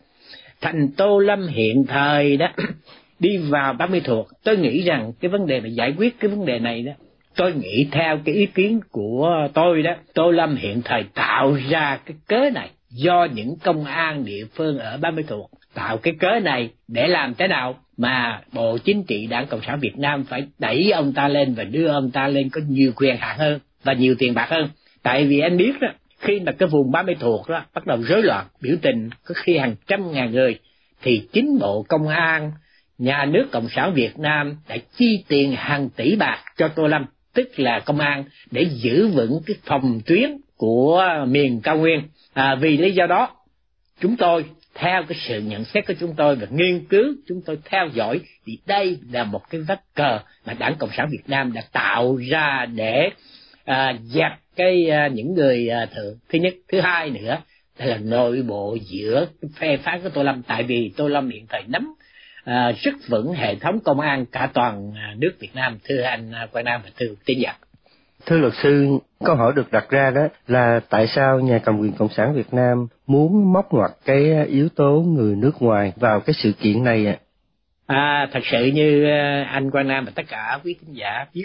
Thành 0.61 0.89
Tô 0.97 1.19
Lâm 1.19 1.47
hiện 1.47 1.85
thời 1.89 2.37
đó 2.37 2.49
đi 3.19 3.37
vào 3.37 3.73
30 3.73 4.01
thuộc, 4.05 4.29
tôi 4.45 4.57
nghĩ 4.57 4.83
rằng 4.83 5.13
cái 5.21 5.29
vấn 5.29 5.47
đề 5.47 5.61
mà 5.61 5.69
giải 5.69 5.95
quyết 5.99 6.21
cái 6.21 6.31
vấn 6.31 6.47
đề 6.47 6.59
này 6.59 6.83
đó, 6.83 6.93
tôi 7.37 7.53
nghĩ 7.53 7.89
theo 7.93 8.19
cái 8.25 8.35
ý 8.35 8.47
kiến 8.47 8.81
của 8.91 9.49
tôi 9.55 9.83
đó, 9.83 9.95
Tô 10.15 10.31
Lâm 10.31 10.57
hiện 10.57 10.83
thời 10.85 11.05
tạo 11.15 11.59
ra 11.71 11.99
cái 12.07 12.17
cớ 12.29 12.51
này 12.55 12.71
do 12.91 13.29
những 13.35 13.57
công 13.65 13.85
an 13.85 14.25
địa 14.25 14.45
phương 14.55 14.79
ở 14.79 14.97
30 14.97 15.25
thuộc 15.29 15.51
tạo 15.75 15.97
cái 15.97 16.15
cớ 16.21 16.41
này 16.43 16.71
để 16.89 17.09
làm 17.09 17.35
thế 17.35 17.49
nào 17.49 17.75
mà 17.97 18.41
Bộ 18.53 18.79
Chính 18.79 19.05
trị 19.05 19.27
Đảng 19.27 19.47
Cộng 19.47 19.61
sản 19.67 19.81
Việt 19.81 19.99
Nam 19.99 20.25
phải 20.25 20.47
đẩy 20.59 20.91
ông 20.91 21.13
ta 21.13 21.29
lên 21.29 21.55
và 21.55 21.65
đưa 21.65 21.87
ông 21.87 22.11
ta 22.11 22.29
lên 22.29 22.49
có 22.49 22.61
nhiều 22.69 22.93
quyền 22.97 23.17
hạn 23.17 23.39
hơn 23.39 23.59
và 23.85 23.93
nhiều 23.93 24.15
tiền 24.19 24.35
bạc 24.35 24.47
hơn. 24.51 24.69
Tại 25.03 25.25
vì 25.25 25.41
anh 25.41 25.57
biết 25.57 25.73
đó, 25.81 25.89
khi 26.19 26.41
mà 26.41 26.53
cái 26.53 26.69
vùng 26.69 26.91
30 26.91 27.17
thuộc 27.21 27.49
đó 27.49 27.65
bắt 27.75 27.87
đầu 27.87 27.99
rối 28.03 28.23
loạn, 28.23 28.47
biểu 28.61 28.77
tình 28.83 29.11
có 29.25 29.35
khi 29.37 29.59
hàng 29.59 29.75
trăm 29.87 30.13
ngàn 30.13 30.31
người, 30.31 30.59
thì 31.03 31.29
chính 31.33 31.59
Bộ 31.59 31.83
Công 31.89 32.09
an, 32.09 32.53
nhà 32.99 33.25
nước 33.25 33.47
Cộng 33.51 33.69
sản 33.69 33.95
Việt 33.95 34.19
Nam 34.19 34.57
đã 34.69 34.77
chi 34.97 35.25
tiền 35.29 35.55
hàng 35.57 35.89
tỷ 35.91 36.17
bạc 36.17 36.45
cho 36.57 36.69
Tô 36.69 36.87
Lâm, 36.87 37.05
tức 37.35 37.59
là 37.61 37.81
công 37.81 37.99
an, 37.99 38.25
để 38.51 38.63
giữ 38.63 39.09
vững 39.09 39.41
cái 39.47 39.57
phòng 39.65 40.01
tuyến 40.07 40.37
của 40.57 41.05
miền 41.29 41.61
cao 41.61 41.77
nguyên. 41.77 42.03
À, 42.33 42.55
vì 42.55 42.77
lý 42.77 42.93
do 42.93 43.07
đó, 43.07 43.37
chúng 44.01 44.17
tôi 44.17 44.45
theo 44.79 45.03
cái 45.09 45.19
sự 45.19 45.41
nhận 45.41 45.65
xét 45.65 45.87
của 45.87 45.95
chúng 46.01 46.15
tôi 46.17 46.37
và 46.37 46.47
nghiên 46.51 46.85
cứu 46.85 47.15
chúng 47.29 47.43
tôi 47.47 47.59
theo 47.65 47.89
dõi 47.95 48.21
thì 48.47 48.59
đây 48.67 48.99
là 49.11 49.25
một 49.25 49.51
cái 49.51 49.61
vết 49.61 49.81
cờ 49.95 50.19
mà 50.47 50.55
đảng 50.55 50.75
cộng 50.79 50.91
sản 50.97 51.09
việt 51.11 51.23
nam 51.27 51.53
đã 51.53 51.63
tạo 51.73 52.17
ra 52.17 52.67
để 52.75 53.11
à, 53.65 53.97
dẹp 54.05 54.33
cái 54.57 54.91
à, 54.91 55.09
những 55.09 55.35
người 55.35 55.69
à, 55.69 55.87
thượng 55.87 56.19
thứ 56.29 56.39
nhất. 56.39 56.55
Thứ 56.73 56.81
hai 56.81 57.11
nữa 57.11 57.39
là 57.79 57.99
nội 57.99 58.43
bộ 58.43 58.77
giữa 58.91 59.27
phe 59.57 59.77
phái 59.77 60.01
của 60.01 60.09
tô 60.09 60.23
lâm. 60.23 60.43
Tại 60.43 60.63
vì 60.63 60.93
tô 60.97 61.09
lâm 61.09 61.31
hiện 61.31 61.47
thời 61.49 61.63
nắm 61.67 61.95
à, 62.45 62.73
rất 62.83 62.95
vững 63.09 63.33
hệ 63.33 63.55
thống 63.55 63.81
công 63.85 64.01
an 64.01 64.27
cả 64.27 64.51
toàn 64.55 64.93
à, 64.97 65.15
nước 65.19 65.33
việt 65.39 65.55
nam 65.55 65.79
thưa 65.85 66.03
anh 66.03 66.33
à, 66.33 66.47
quang 66.53 66.65
nam 66.65 66.81
và 66.85 66.91
thưa 66.97 67.07
tiến 67.25 67.41
giả 67.41 67.55
Thưa 68.27 68.37
luật 68.37 68.53
sư, 68.63 68.99
câu 69.25 69.37
hỏi 69.37 69.53
được 69.57 69.73
đặt 69.73 69.91
ra 69.91 70.11
đó 70.11 70.29
là 70.47 70.81
tại 70.91 71.07
sao 71.07 71.41
nhà 71.41 71.59
cầm 71.65 71.79
quyền 71.79 71.93
Cộng 71.93 72.09
sản 72.09 72.35
Việt 72.35 72.55
Nam 72.55 72.87
muốn 73.07 73.53
móc 73.53 73.73
ngoặt 73.73 73.91
cái 74.05 74.47
yếu 74.47 74.69
tố 74.69 75.05
người 75.07 75.37
nước 75.37 75.63
ngoài 75.63 75.93
vào 75.97 76.21
cái 76.21 76.35
sự 76.35 76.53
kiện 76.53 76.85
này 76.85 77.07
ạ? 77.07 77.17
À? 77.87 77.97
à, 77.97 78.29
thật 78.33 78.41
sự 78.45 78.65
như 78.65 79.05
ờ, 79.05 79.43
anh 79.43 79.71
Quang 79.71 79.89
Nam 79.89 80.05
và 80.05 80.13
tất 80.15 80.23
cả 80.29 80.59
quý 80.65 80.77
khán 80.81 80.95
giả 80.95 81.27
biết 81.35 81.45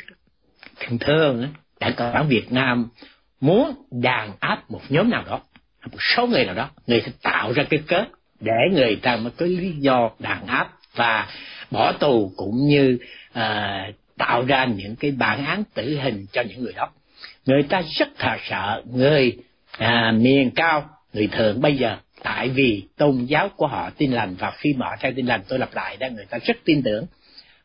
thường 0.80 1.00
thường 1.00 1.48
Đảng 1.80 1.94
Cộng 1.98 2.14
sản 2.14 2.28
Việt 2.28 2.52
Nam 2.52 2.88
muốn 3.42 3.72
đàn 3.92 4.32
áp 4.40 4.72
một 4.72 4.82
nhóm 4.90 5.10
nào 5.10 5.24
đó, 5.30 5.42
một 5.92 5.98
số 6.16 6.28
người 6.28 6.46
nào 6.46 6.56
đó, 6.56 6.70
người 6.88 7.02
sẽ 7.06 7.12
tạo 7.24 7.54
ra 7.54 7.64
cái 7.70 7.80
cớ 7.88 8.04
để 8.40 8.70
người 8.72 8.96
ta 8.96 9.16
mới 9.16 9.32
có 9.38 9.46
lý 9.46 9.72
do 9.72 10.10
đàn 10.20 10.46
áp 10.48 10.70
và 10.96 11.28
bỏ 11.72 11.92
tù 11.92 12.32
cũng 12.38 12.56
như 12.68 12.98
uh, 13.40 13.96
tạo 14.26 14.46
ra 14.46 14.66
những 14.66 14.96
cái 14.96 15.12
bản 15.12 15.46
án 15.46 15.64
tử 15.74 15.98
hình 16.04 16.26
cho 16.32 16.42
những 16.42 16.64
người 16.64 16.74
đó. 16.74 16.90
Người 17.46 17.64
ta 17.64 17.82
rất 17.98 18.08
là 18.20 18.38
sợ 18.50 18.82
người 18.94 19.38
à, 19.78 20.14
miền 20.18 20.52
cao 20.52 20.90
người 21.14 21.28
thượng 21.28 21.62
bây 21.62 21.76
giờ. 21.76 21.98
Tại 22.24 22.50
vì 22.50 22.84
tôn 22.98 23.26
giáo 23.26 23.50
của 23.56 23.68
họ 23.68 23.90
tin 23.98 24.12
lành 24.12 24.36
và 24.40 24.52
khi 24.52 24.74
mở 24.74 24.88
theo 25.00 25.12
tin 25.16 25.26
lành 25.26 25.42
tôi 25.48 25.60
lặp 25.60 25.76
lại 25.76 25.98
đó 25.98 26.08
người 26.16 26.26
ta 26.30 26.38
rất 26.46 26.58
tin 26.66 26.82
tưởng. 26.84 27.06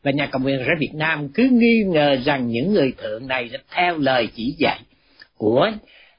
Và 0.03 0.11
nhà 0.11 0.25
cầm 0.25 0.43
quyền 0.43 0.59
ở 0.59 0.65
Việt 0.79 0.93
Nam 0.93 1.29
cứ 1.29 1.49
nghi 1.51 1.83
ngờ 1.87 2.17
rằng 2.25 2.47
những 2.47 2.73
người 2.73 2.93
thượng 2.97 3.27
này 3.27 3.49
đã 3.49 3.59
theo 3.75 3.97
lời 3.97 4.27
chỉ 4.35 4.55
dạy 4.57 4.79
của 5.37 5.71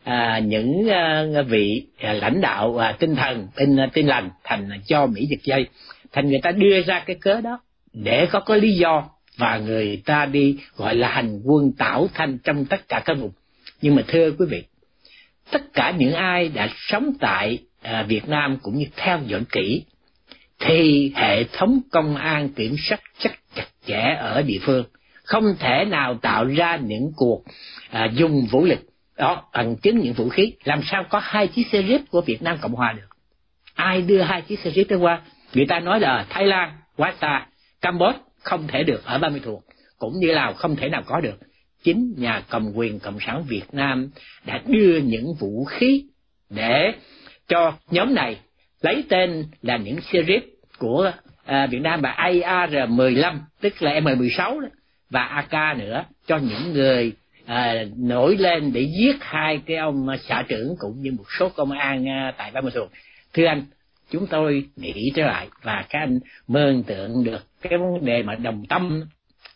à, 0.05 0.41
những 0.45 0.89
à, 0.91 1.25
vị 1.49 1.87
à, 1.99 2.13
lãnh 2.13 2.41
đạo 2.41 2.77
à, 2.83 2.97
tinh 2.99 3.17
thần 3.17 3.49
tin 3.57 3.77
à, 3.77 3.89
tin 3.93 4.07
lành 4.07 4.31
thành 4.45 4.71
cho 4.87 5.07
Mỹ 5.07 5.27
giật 5.27 5.43
dây. 5.43 5.67
Thành 6.13 6.29
người 6.29 6.41
ta 6.43 6.51
đưa 6.51 6.83
ra 6.83 7.03
cái 7.07 7.17
cớ 7.21 7.41
đó 7.41 7.61
để 7.93 8.27
có 8.27 8.41
có 8.41 8.57
lý 8.57 8.73
do 8.73 9.09
và 9.39 9.59
người 9.59 10.03
ta 10.05 10.27
đi 10.27 10.59
gọi 10.77 10.95
là 10.95 11.09
hành 11.09 11.41
quân 11.45 11.73
tảo 11.79 12.09
thanh 12.15 12.39
trong 12.39 12.65
tất 12.65 12.89
cả 12.89 13.03
các 13.05 13.15
vùng. 13.15 13.33
Nhưng 13.83 13.95
mà 13.95 14.03
thưa 14.09 14.31
quý 14.39 14.47
vị 14.51 14.65
tất 15.51 15.73
cả 15.73 15.91
những 15.99 16.15
ai 16.15 16.49
đã 16.49 16.69
sống 16.77 17.13
tại 17.21 17.59
à, 17.83 18.03
Việt 18.03 18.29
Nam 18.29 18.59
cũng 18.63 18.79
như 18.79 18.87
theo 18.97 19.21
dõi 19.27 19.43
kỹ 19.53 19.85
thì 20.59 21.13
hệ 21.15 21.45
thống 21.45 21.81
công 21.91 22.17
an 22.17 22.49
kiểm 22.49 22.77
soát 22.89 23.01
rất 23.21 23.33
chặt 23.55 23.67
chẽ 23.87 24.17
ở 24.21 24.43
địa 24.43 24.59
phương. 24.63 24.85
Không 25.25 25.45
thể 25.59 25.85
nào 25.85 26.15
tạo 26.15 26.45
ra 26.45 26.77
những 26.77 27.13
cuộc 27.17 27.45
à, 27.91 28.09
dùng 28.15 28.47
vũ 28.51 28.65
lực 28.65 28.79
đó 29.17 29.45
bằng 29.53 29.77
chứng 29.77 29.99
những 29.99 30.13
vũ 30.13 30.29
khí. 30.29 30.53
Làm 30.65 30.81
sao 30.91 31.05
có 31.11 31.19
hai 31.19 31.47
chiếc 31.47 31.67
xe 31.73 31.83
jeep 31.83 31.99
của 32.11 32.21
Việt 32.21 32.43
Nam 32.43 32.59
Cộng 32.61 32.75
Hòa 32.75 32.93
được? 32.93 33.09
Ai 33.75 34.03
đưa 34.03 34.23
hai 34.23 34.43
chiếc 34.43 34.59
xe 34.59 34.71
jeep 34.71 34.85
đó 34.89 34.97
qua? 34.97 35.21
Người 35.55 35.67
ta 35.67 35.81
nói 35.81 36.01
là 36.01 36.27
Thái 36.31 36.47
Lan 36.47 36.73
quá 36.97 37.15
xa 37.21 37.47
Campuchia 37.81 38.28
không 38.49 38.67
thể 38.69 38.83
được 38.83 39.05
ở 39.05 39.19
ba 39.19 39.29
mươi 39.29 39.41
thuộc 39.45 39.65
cũng 39.99 40.19
như 40.21 40.33
Lào 40.33 40.55
không 40.55 40.77
thể 40.77 40.89
nào 40.89 41.03
có 41.07 41.21
được 41.21 41.39
chính 41.85 42.15
nhà 42.17 42.43
cầm 42.51 42.73
quyền 42.75 42.99
cộng 42.99 43.19
sản 43.27 43.45
Việt 43.49 43.65
Nam 43.73 44.11
đã 44.47 44.63
đưa 44.67 44.99
những 44.99 45.35
vũ 45.39 45.65
khí 45.65 46.05
để 46.51 46.93
cho 47.49 47.73
nhóm 47.91 48.15
này 48.15 48.37
lấy 48.81 49.05
tên 49.09 49.45
là 49.63 49.77
những 49.77 50.01
series 50.01 50.43
của 50.79 51.13
à, 51.45 51.67
Việt 51.67 51.79
Nam 51.79 52.01
và 52.01 52.15
AR-15 52.19 53.39
tức 53.61 53.83
là 53.83 54.01
M16 54.01 54.61
đó, 54.61 54.69
và 55.11 55.23
AK 55.23 55.79
nữa 55.79 56.05
cho 56.27 56.37
những 56.37 56.73
người 56.73 57.13
à, 57.47 57.85
nổi 57.97 58.37
lên 58.37 58.73
để 58.73 58.81
giết 58.99 59.17
hai 59.21 59.61
cái 59.67 59.77
ông 59.77 60.07
xã 60.29 60.45
trưởng 60.49 60.75
cũng 60.79 61.03
như 61.03 61.13
một 61.13 61.25
số 61.39 61.49
công 61.49 61.71
an 61.71 62.09
à, 62.09 62.35
tại 62.39 62.51
Ba 62.51 62.61
Mươi 62.61 62.73
Thuộc. 62.75 62.89
Thưa 63.33 63.47
anh, 63.47 63.65
chúng 64.11 64.27
tôi 64.27 64.65
nghĩ 64.77 65.13
trở 65.15 65.27
lại 65.27 65.49
và 65.63 65.85
các 65.89 65.99
anh 65.99 66.21
mơ 66.49 66.75
tưởng 66.87 67.25
được 67.25 67.48
cái 67.63 67.79
vấn 67.79 68.05
đề 68.05 68.23
mà 68.23 68.35
đồng 68.35 68.67
tâm 68.69 69.03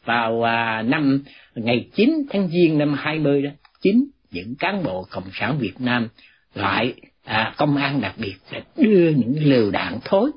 vào 0.05 0.43
à, 0.43 0.83
năm 0.83 1.25
ngày 1.55 1.89
9 1.95 2.11
tháng 2.31 2.49
Giêng 2.49 2.79
năm 2.79 2.95
20 2.95 3.43
đó, 3.43 3.51
chính 3.83 4.07
những 4.31 4.55
cán 4.59 4.83
bộ 4.85 5.07
cộng 5.11 5.31
sản 5.33 5.59
Việt 5.59 5.75
Nam 5.79 6.09
lại 6.55 6.95
à, 7.25 7.55
công 7.57 7.77
an 7.77 8.01
đặc 8.01 8.15
biệt 8.19 8.35
sẽ 8.51 8.61
đưa 8.77 9.11
những 9.11 9.35
lựu 9.41 9.71
đạn 9.71 9.99
thối 10.05 10.31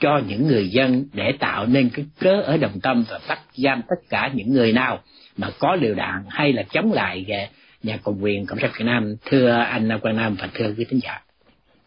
cho 0.00 0.20
những 0.28 0.46
người 0.46 0.68
dân 0.68 1.06
để 1.12 1.32
tạo 1.38 1.66
nên 1.66 1.90
cái 1.90 2.06
cớ 2.20 2.40
ở 2.42 2.56
đồng 2.56 2.80
tâm 2.80 3.04
và 3.10 3.20
bắt 3.28 3.40
giam 3.54 3.82
tất 3.88 3.96
cả 4.08 4.30
những 4.34 4.52
người 4.52 4.72
nào 4.72 5.02
mà 5.36 5.50
có 5.58 5.76
liều 5.76 5.94
đạn 5.94 6.24
hay 6.28 6.52
là 6.52 6.62
chống 6.62 6.92
lại 6.92 7.26
à, 7.28 7.48
nhà 7.82 7.98
cầm 8.04 8.20
quyền 8.20 8.46
cộng 8.46 8.58
sản 8.58 8.70
Việt 8.78 8.84
Nam 8.84 9.14
thưa 9.24 9.50
anh 9.50 9.88
Quang 10.02 10.16
Nam 10.16 10.36
và 10.40 10.48
thưa 10.54 10.74
quý 10.78 10.84
thính 10.90 11.00
giả. 11.02 11.20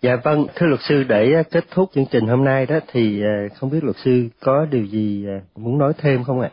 Dạ 0.04 0.16
vâng, 0.24 0.48
thưa 0.56 0.66
luật 0.66 0.82
sư 0.82 1.04
để 1.04 1.34
à, 1.34 1.44
kết 1.52 1.66
thúc 1.72 1.92
chương 1.96 2.06
trình 2.12 2.28
hôm 2.28 2.44
nay 2.44 2.66
đó 2.66 2.80
thì 2.88 3.22
à, 3.22 3.48
không 3.56 3.70
biết 3.70 3.84
luật 3.84 3.96
sư 4.06 4.30
có 4.40 4.66
điều 4.72 4.86
gì 4.86 5.26
à, 5.28 5.42
muốn 5.56 5.78
nói 5.78 5.94
thêm 5.98 6.24
không 6.24 6.42
ạ? 6.42 6.52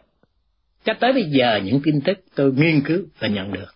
Cho 0.85 0.93
tới 1.01 1.13
bây 1.13 1.23
giờ 1.23 1.61
những 1.65 1.81
tin 1.85 2.01
tức 2.01 2.19
tôi 2.35 2.53
nghiên 2.53 2.81
cứu 2.81 3.03
và 3.19 3.29
nhận 3.29 3.53
được, 3.53 3.75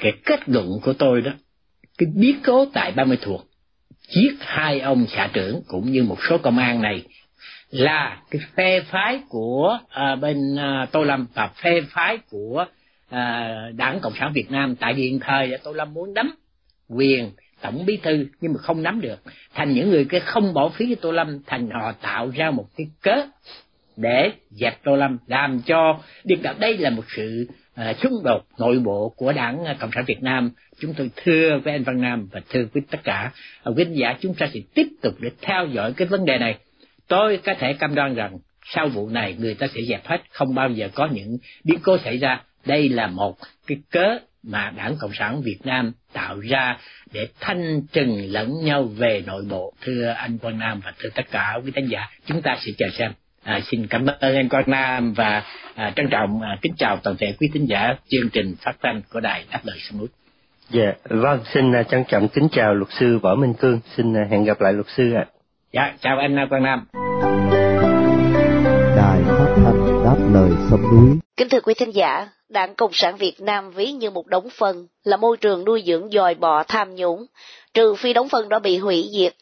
cái 0.00 0.12
kết 0.24 0.48
luận 0.48 0.66
của 0.82 0.92
tôi 0.92 1.20
đó, 1.20 1.30
cái 1.98 2.08
biến 2.14 2.36
cố 2.46 2.66
tại 2.72 2.92
ba 2.92 3.04
mươi 3.04 3.18
thuộc 3.22 3.46
giết 4.08 4.36
hai 4.40 4.80
ông 4.80 5.06
xã 5.08 5.30
trưởng 5.32 5.62
cũng 5.68 5.92
như 5.92 6.02
một 6.02 6.18
số 6.28 6.38
công 6.38 6.58
an 6.58 6.82
này 6.82 7.02
là 7.70 8.22
cái 8.30 8.40
phe 8.54 8.80
phái 8.80 9.20
của 9.28 9.78
à, 9.88 10.16
bên 10.16 10.56
à, 10.56 10.86
Tô 10.92 11.02
Lâm 11.02 11.26
và 11.34 11.50
phe 11.62 11.80
phái 11.88 12.18
của 12.30 12.66
à, 13.10 13.54
Đảng 13.76 14.00
Cộng 14.00 14.14
sản 14.18 14.32
Việt 14.34 14.50
Nam 14.50 14.76
tại 14.76 14.94
hiện 14.94 15.20
thời 15.20 15.58
Tô 15.64 15.72
Lâm 15.72 15.94
muốn 15.94 16.14
nắm 16.14 16.34
quyền 16.88 17.30
tổng 17.66 17.86
bí 17.86 17.96
thư 17.96 18.26
nhưng 18.40 18.52
mà 18.52 18.58
không 18.58 18.82
nắm 18.82 19.00
được. 19.00 19.18
Thành 19.54 19.72
những 19.72 19.90
người 19.90 20.04
cái 20.04 20.20
không 20.20 20.54
bỏ 20.54 20.68
phí 20.68 20.86
cho 20.88 21.00
Tô 21.00 21.12
Lâm 21.12 21.38
thành 21.46 21.70
họ 21.70 21.92
tạo 21.92 22.30
ra 22.30 22.50
một 22.50 22.66
cái 22.76 22.86
cớ 23.02 23.26
để 23.96 24.32
dẹp 24.50 24.84
Tô 24.84 24.96
Lâm 24.96 25.18
làm 25.26 25.60
cho 25.66 25.98
điệp 26.24 26.42
gặp 26.42 26.58
đây 26.58 26.78
là 26.78 26.90
một 26.90 27.04
sự 27.16 27.46
uh, 27.80 27.96
xung 28.02 28.12
đột 28.24 28.46
nội 28.58 28.78
bộ 28.78 29.14
của 29.16 29.32
đảng 29.32 29.64
à, 29.64 29.76
Cộng 29.80 29.90
sản 29.94 30.04
Việt 30.06 30.22
Nam. 30.22 30.50
Chúng 30.80 30.94
tôi 30.94 31.10
thưa 31.16 31.58
với 31.64 31.72
anh 31.72 31.82
Văn 31.82 32.00
Nam 32.00 32.28
và 32.32 32.40
thưa 32.48 32.64
với 32.72 32.82
tất 32.90 32.98
cả 33.04 33.32
à, 33.62 33.70
quý 33.76 33.84
khán 33.84 33.94
giả 33.94 34.16
chúng 34.20 34.34
ta 34.34 34.48
sẽ 34.54 34.60
tiếp 34.74 34.86
tục 35.02 35.14
để 35.20 35.30
theo 35.40 35.66
dõi 35.66 35.92
cái 35.92 36.08
vấn 36.08 36.24
đề 36.24 36.38
này. 36.38 36.58
Tôi 37.08 37.36
có 37.44 37.54
thể 37.58 37.72
cam 37.72 37.94
đoan 37.94 38.14
rằng 38.14 38.38
sau 38.64 38.88
vụ 38.88 39.08
này 39.08 39.36
người 39.38 39.54
ta 39.54 39.66
sẽ 39.74 39.80
dẹp 39.88 40.06
hết 40.06 40.22
không 40.30 40.54
bao 40.54 40.70
giờ 40.70 40.88
có 40.94 41.08
những 41.12 41.38
biến 41.64 41.78
cố 41.82 41.98
xảy 41.98 42.18
ra. 42.18 42.42
Đây 42.66 42.88
là 42.88 43.06
một 43.06 43.36
cái 43.66 43.78
cớ 43.90 44.18
mà 44.42 44.72
đảng 44.76 44.96
cộng 45.00 45.12
sản 45.14 45.42
việt 45.42 45.58
nam 45.64 45.92
tạo 46.16 46.40
ra 46.40 46.76
để 47.12 47.28
thanh 47.40 47.82
trừng 47.92 48.32
lẫn 48.32 48.64
nhau 48.64 48.84
về 48.84 49.22
nội 49.26 49.44
bộ 49.48 49.72
thưa 49.82 50.14
anh 50.16 50.38
quang 50.38 50.58
nam 50.58 50.80
và 50.84 50.92
thưa 50.98 51.08
tất 51.14 51.30
cả 51.30 51.58
quý 51.64 51.72
khán 51.74 51.86
giả 51.86 52.08
chúng 52.26 52.42
ta 52.42 52.56
sẽ 52.60 52.72
chờ 52.78 52.86
xem 52.98 53.12
À, 53.46 53.60
xin 53.70 53.86
cảm 53.86 54.06
ơn 54.20 54.36
anh 54.36 54.48
Quang 54.48 54.64
Nam 54.66 55.12
và 55.12 55.42
à, 55.74 55.92
trân 55.96 56.08
trọng 56.10 56.42
à, 56.42 56.56
kính 56.62 56.72
chào 56.78 56.96
toàn 56.96 57.16
thể 57.16 57.34
quý 57.38 57.50
thính 57.54 57.68
giả 57.68 57.94
chương 58.08 58.28
trình 58.32 58.54
phát 58.64 58.76
thanh 58.82 59.02
của 59.12 59.20
đài 59.20 59.44
đáp 59.52 59.60
lời 59.64 59.78
sông 59.80 59.98
núi. 59.98 60.08
Dạ, 60.70 60.92
vâng, 61.04 61.40
xin 61.54 61.80
uh, 61.80 61.88
trân 61.88 62.04
trọng 62.08 62.28
kính 62.28 62.48
chào 62.52 62.74
luật 62.74 62.88
sư 62.90 63.18
Võ 63.18 63.34
Minh 63.34 63.54
Cương, 63.54 63.80
xin 63.96 64.12
uh, 64.12 64.30
hẹn 64.30 64.44
gặp 64.44 64.60
lại 64.60 64.72
luật 64.72 64.86
sư 64.88 65.12
ạ. 65.12 65.24
À. 65.26 65.32
Dạ, 65.72 65.94
chào 66.00 66.18
anh 66.18 66.48
Quang 66.48 66.62
Nam 66.62 66.86
lời 70.36 70.50
sông 70.70 70.82
núi. 70.82 71.18
Kính 71.36 71.48
thưa 71.48 71.60
quý 71.60 71.74
thính 71.74 71.94
giả, 71.94 72.28
Đảng 72.48 72.74
Cộng 72.74 72.90
sản 72.92 73.16
Việt 73.16 73.40
Nam 73.40 73.70
ví 73.70 73.92
như 73.92 74.10
một 74.10 74.26
đống 74.26 74.48
phân, 74.50 74.86
là 75.04 75.16
môi 75.16 75.36
trường 75.36 75.64
nuôi 75.64 75.82
dưỡng 75.86 76.08
dòi 76.12 76.34
bọ 76.34 76.62
tham 76.68 76.94
nhũng, 76.94 77.26
trừ 77.74 77.94
phi 77.94 78.12
đống 78.12 78.28
phân 78.28 78.48
đó 78.48 78.58
bị 78.58 78.78
hủy 78.78 79.08
diệt. 79.12 79.34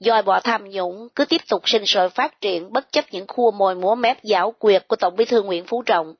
Dòi 0.00 0.22
bọ 0.22 0.40
tham 0.40 0.70
nhũng 0.70 1.08
cứ 1.14 1.24
tiếp 1.24 1.40
tục 1.48 1.68
sinh 1.68 1.86
sôi 1.86 2.10
phát 2.10 2.40
triển 2.40 2.72
bất 2.72 2.92
chấp 2.92 3.04
những 3.10 3.26
khua 3.28 3.50
mồi 3.50 3.74
múa 3.74 3.94
mép 3.94 4.24
giáo 4.24 4.54
quyệt 4.58 4.88
của 4.88 4.96
Tổng 4.96 5.16
bí 5.16 5.24
thư 5.24 5.42
Nguyễn 5.42 5.64
Phú 5.64 5.82
Trọng. 5.86 6.14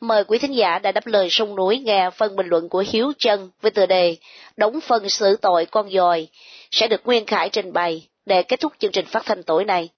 Mời 0.00 0.24
quý 0.24 0.38
thính 0.38 0.56
giả 0.56 0.78
đã 0.78 0.92
đáp 0.92 1.06
lời 1.06 1.28
sông 1.30 1.56
núi 1.56 1.78
nghe 1.78 2.10
phần 2.10 2.36
bình 2.36 2.46
luận 2.46 2.68
của 2.68 2.84
Hiếu 2.92 3.12
Trân 3.18 3.50
với 3.62 3.70
tựa 3.70 3.86
đề 3.86 4.16
Đóng 4.56 4.80
phân 4.80 5.08
xử 5.08 5.36
tội 5.36 5.66
con 5.66 5.90
dòi 5.90 6.28
sẽ 6.70 6.88
được 6.88 7.00
Nguyên 7.04 7.26
Khải 7.26 7.48
trình 7.48 7.72
bày 7.72 8.06
để 8.26 8.42
kết 8.42 8.60
thúc 8.60 8.72
chương 8.78 8.92
trình 8.92 9.06
phát 9.06 9.22
thanh 9.24 9.42
tối 9.42 9.64
nay. 9.64 9.88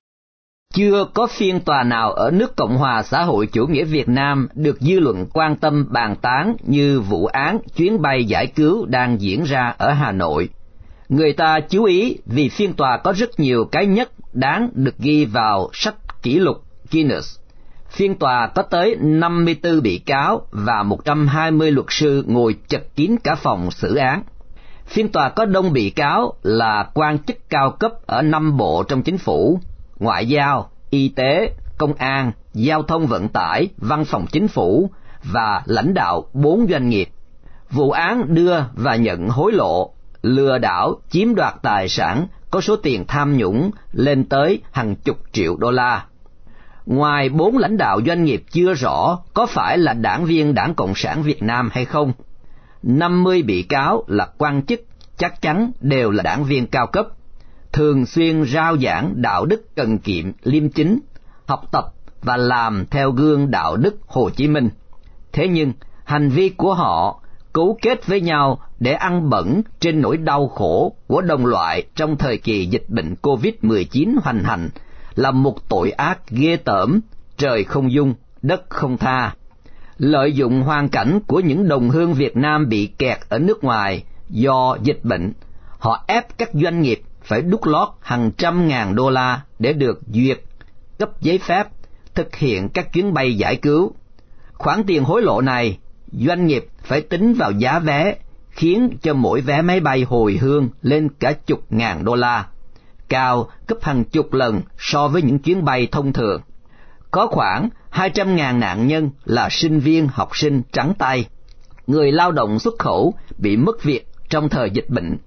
Chưa 0.74 1.04
có 1.14 1.26
phiên 1.26 1.60
tòa 1.60 1.82
nào 1.82 2.12
ở 2.12 2.30
nước 2.30 2.56
Cộng 2.56 2.76
hòa 2.76 3.02
xã 3.02 3.22
hội 3.22 3.46
chủ 3.46 3.66
nghĩa 3.66 3.84
Việt 3.84 4.08
Nam 4.08 4.48
được 4.54 4.80
dư 4.80 5.00
luận 5.00 5.26
quan 5.32 5.56
tâm 5.56 5.86
bàn 5.90 6.16
tán 6.22 6.56
như 6.62 7.00
vụ 7.00 7.26
án 7.26 7.58
chuyến 7.76 8.02
bay 8.02 8.24
giải 8.24 8.46
cứu 8.46 8.86
đang 8.86 9.20
diễn 9.20 9.44
ra 9.44 9.74
ở 9.78 9.92
Hà 9.92 10.12
Nội. 10.12 10.48
Người 11.08 11.32
ta 11.32 11.60
chú 11.60 11.84
ý 11.84 12.16
vì 12.26 12.48
phiên 12.48 12.72
tòa 12.72 12.96
có 12.96 13.12
rất 13.12 13.40
nhiều 13.40 13.64
cái 13.72 13.86
nhất 13.86 14.10
đáng 14.32 14.70
được 14.74 14.98
ghi 14.98 15.24
vào 15.24 15.70
sách 15.72 16.22
kỷ 16.22 16.38
lục 16.38 16.56
Guinness. 16.92 17.38
Phiên 17.90 18.14
tòa 18.14 18.46
có 18.46 18.62
tới 18.62 18.96
54 19.00 19.82
bị 19.82 19.98
cáo 19.98 20.46
và 20.50 20.82
120 20.82 21.70
luật 21.70 21.86
sư 21.88 22.24
ngồi 22.26 22.54
chật 22.68 22.82
kín 22.96 23.16
cả 23.24 23.34
phòng 23.34 23.70
xử 23.70 23.94
án. 23.94 24.22
Phiên 24.86 25.08
tòa 25.08 25.28
có 25.28 25.44
đông 25.44 25.72
bị 25.72 25.90
cáo 25.90 26.32
là 26.42 26.90
quan 26.94 27.18
chức 27.18 27.36
cao 27.48 27.70
cấp 27.70 27.92
ở 28.06 28.22
năm 28.22 28.56
bộ 28.56 28.82
trong 28.82 29.02
chính 29.02 29.18
phủ, 29.18 29.60
ngoại 30.00 30.26
giao, 30.26 30.70
y 30.90 31.08
tế, 31.08 31.52
công 31.78 31.94
an, 31.94 32.32
giao 32.54 32.82
thông 32.82 33.06
vận 33.06 33.28
tải, 33.28 33.68
văn 33.76 34.04
phòng 34.04 34.26
chính 34.32 34.48
phủ 34.48 34.90
và 35.24 35.62
lãnh 35.64 35.94
đạo 35.94 36.24
bốn 36.32 36.66
doanh 36.70 36.88
nghiệp. 36.88 37.08
Vụ 37.70 37.90
án 37.90 38.34
đưa 38.34 38.58
và 38.74 38.96
nhận 38.96 39.28
hối 39.28 39.52
lộ, 39.52 39.92
lừa 40.22 40.58
đảo, 40.58 41.00
chiếm 41.10 41.34
đoạt 41.34 41.54
tài 41.62 41.88
sản 41.88 42.26
có 42.50 42.60
số 42.60 42.76
tiền 42.76 43.04
tham 43.08 43.36
nhũng 43.36 43.70
lên 43.92 44.24
tới 44.24 44.62
hàng 44.72 44.94
chục 44.94 45.18
triệu 45.32 45.56
đô 45.56 45.70
la. 45.70 46.04
Ngoài 46.86 47.28
bốn 47.28 47.58
lãnh 47.58 47.76
đạo 47.76 48.00
doanh 48.06 48.24
nghiệp 48.24 48.44
chưa 48.50 48.74
rõ 48.74 49.18
có 49.34 49.46
phải 49.46 49.78
là 49.78 49.92
đảng 49.92 50.24
viên 50.24 50.54
đảng 50.54 50.74
Cộng 50.74 50.94
sản 50.94 51.22
Việt 51.22 51.42
Nam 51.42 51.70
hay 51.72 51.84
không, 51.84 52.12
50 52.82 53.42
bị 53.42 53.62
cáo 53.62 54.04
là 54.06 54.28
quan 54.38 54.62
chức 54.66 54.80
chắc 55.16 55.42
chắn 55.42 55.72
đều 55.80 56.10
là 56.10 56.22
đảng 56.22 56.44
viên 56.44 56.66
cao 56.66 56.86
cấp, 56.86 57.06
thường 57.72 58.06
xuyên 58.06 58.44
rao 58.44 58.76
giảng 58.78 59.22
đạo 59.22 59.46
đức 59.46 59.76
cần 59.76 59.98
kiệm, 59.98 60.32
liêm 60.42 60.68
chính, 60.68 61.00
học 61.46 61.60
tập 61.72 61.84
và 62.22 62.36
làm 62.36 62.86
theo 62.90 63.10
gương 63.10 63.50
đạo 63.50 63.76
đức 63.76 63.96
Hồ 64.06 64.30
Chí 64.30 64.48
Minh. 64.48 64.68
Thế 65.32 65.48
nhưng, 65.48 65.72
hành 66.04 66.28
vi 66.28 66.48
của 66.48 66.74
họ 66.74 67.20
cấu 67.52 67.78
kết 67.82 68.06
với 68.06 68.20
nhau 68.20 68.58
để 68.78 68.92
ăn 68.92 69.30
bẩn 69.30 69.62
trên 69.80 70.00
nỗi 70.00 70.16
đau 70.16 70.48
khổ 70.48 70.94
của 71.06 71.20
đồng 71.20 71.46
loại 71.46 71.86
trong 71.96 72.16
thời 72.16 72.38
kỳ 72.38 72.66
dịch 72.66 72.84
bệnh 72.88 73.14
COVID-19 73.22 74.14
hoành 74.22 74.42
hành 74.44 74.68
là 75.14 75.30
một 75.30 75.68
tội 75.68 75.90
ác 75.90 76.30
ghê 76.30 76.56
tởm, 76.56 77.00
trời 77.36 77.64
không 77.64 77.92
dung, 77.92 78.14
đất 78.42 78.64
không 78.68 78.98
tha 78.98 79.34
lợi 80.00 80.32
dụng 80.32 80.62
hoàn 80.62 80.88
cảnh 80.88 81.20
của 81.26 81.40
những 81.40 81.68
đồng 81.68 81.90
hương 81.90 82.14
Việt 82.14 82.36
Nam 82.36 82.68
bị 82.68 82.86
kẹt 82.86 83.18
ở 83.28 83.38
nước 83.38 83.64
ngoài 83.64 84.04
do 84.28 84.76
dịch 84.82 85.00
bệnh, 85.02 85.32
họ 85.78 86.04
ép 86.06 86.38
các 86.38 86.50
doanh 86.52 86.82
nghiệp 86.82 87.02
phải 87.22 87.42
đút 87.42 87.66
lót 87.66 87.88
hàng 88.00 88.30
trăm 88.38 88.68
ngàn 88.68 88.94
đô 88.94 89.10
la 89.10 89.40
để 89.58 89.72
được 89.72 90.00
duyệt, 90.06 90.40
cấp 90.98 91.10
giấy 91.20 91.38
phép, 91.38 91.66
thực 92.14 92.36
hiện 92.36 92.68
các 92.68 92.92
chuyến 92.92 93.14
bay 93.14 93.36
giải 93.36 93.56
cứu. 93.56 93.92
Khoản 94.52 94.84
tiền 94.86 95.04
hối 95.04 95.22
lộ 95.22 95.40
này, 95.40 95.78
doanh 96.12 96.46
nghiệp 96.46 96.66
phải 96.82 97.00
tính 97.00 97.34
vào 97.34 97.50
giá 97.50 97.78
vé, 97.78 98.14
khiến 98.50 98.96
cho 99.02 99.14
mỗi 99.14 99.40
vé 99.40 99.62
máy 99.62 99.80
bay 99.80 100.02
hồi 100.02 100.38
hương 100.40 100.68
lên 100.82 101.08
cả 101.20 101.32
chục 101.32 101.64
ngàn 101.70 102.04
đô 102.04 102.14
la, 102.14 102.46
cao 103.08 103.48
gấp 103.68 103.76
hàng 103.82 104.04
chục 104.04 104.32
lần 104.32 104.60
so 104.78 105.08
với 105.08 105.22
những 105.22 105.38
chuyến 105.38 105.64
bay 105.64 105.88
thông 105.92 106.12
thường. 106.12 106.40
Có 107.10 107.26
khoảng 107.26 107.68
200.000 107.92 108.58
nạn 108.58 108.86
nhân 108.86 109.10
là 109.24 109.48
sinh 109.50 109.80
viên 109.80 110.08
học 110.08 110.36
sinh 110.36 110.62
trắng 110.72 110.92
tay, 110.98 111.26
người 111.86 112.12
lao 112.12 112.32
động 112.32 112.58
xuất 112.58 112.74
khẩu 112.78 113.14
bị 113.38 113.56
mất 113.56 113.82
việc 113.82 114.06
trong 114.28 114.48
thời 114.48 114.70
dịch 114.70 114.90
bệnh. 114.90 115.18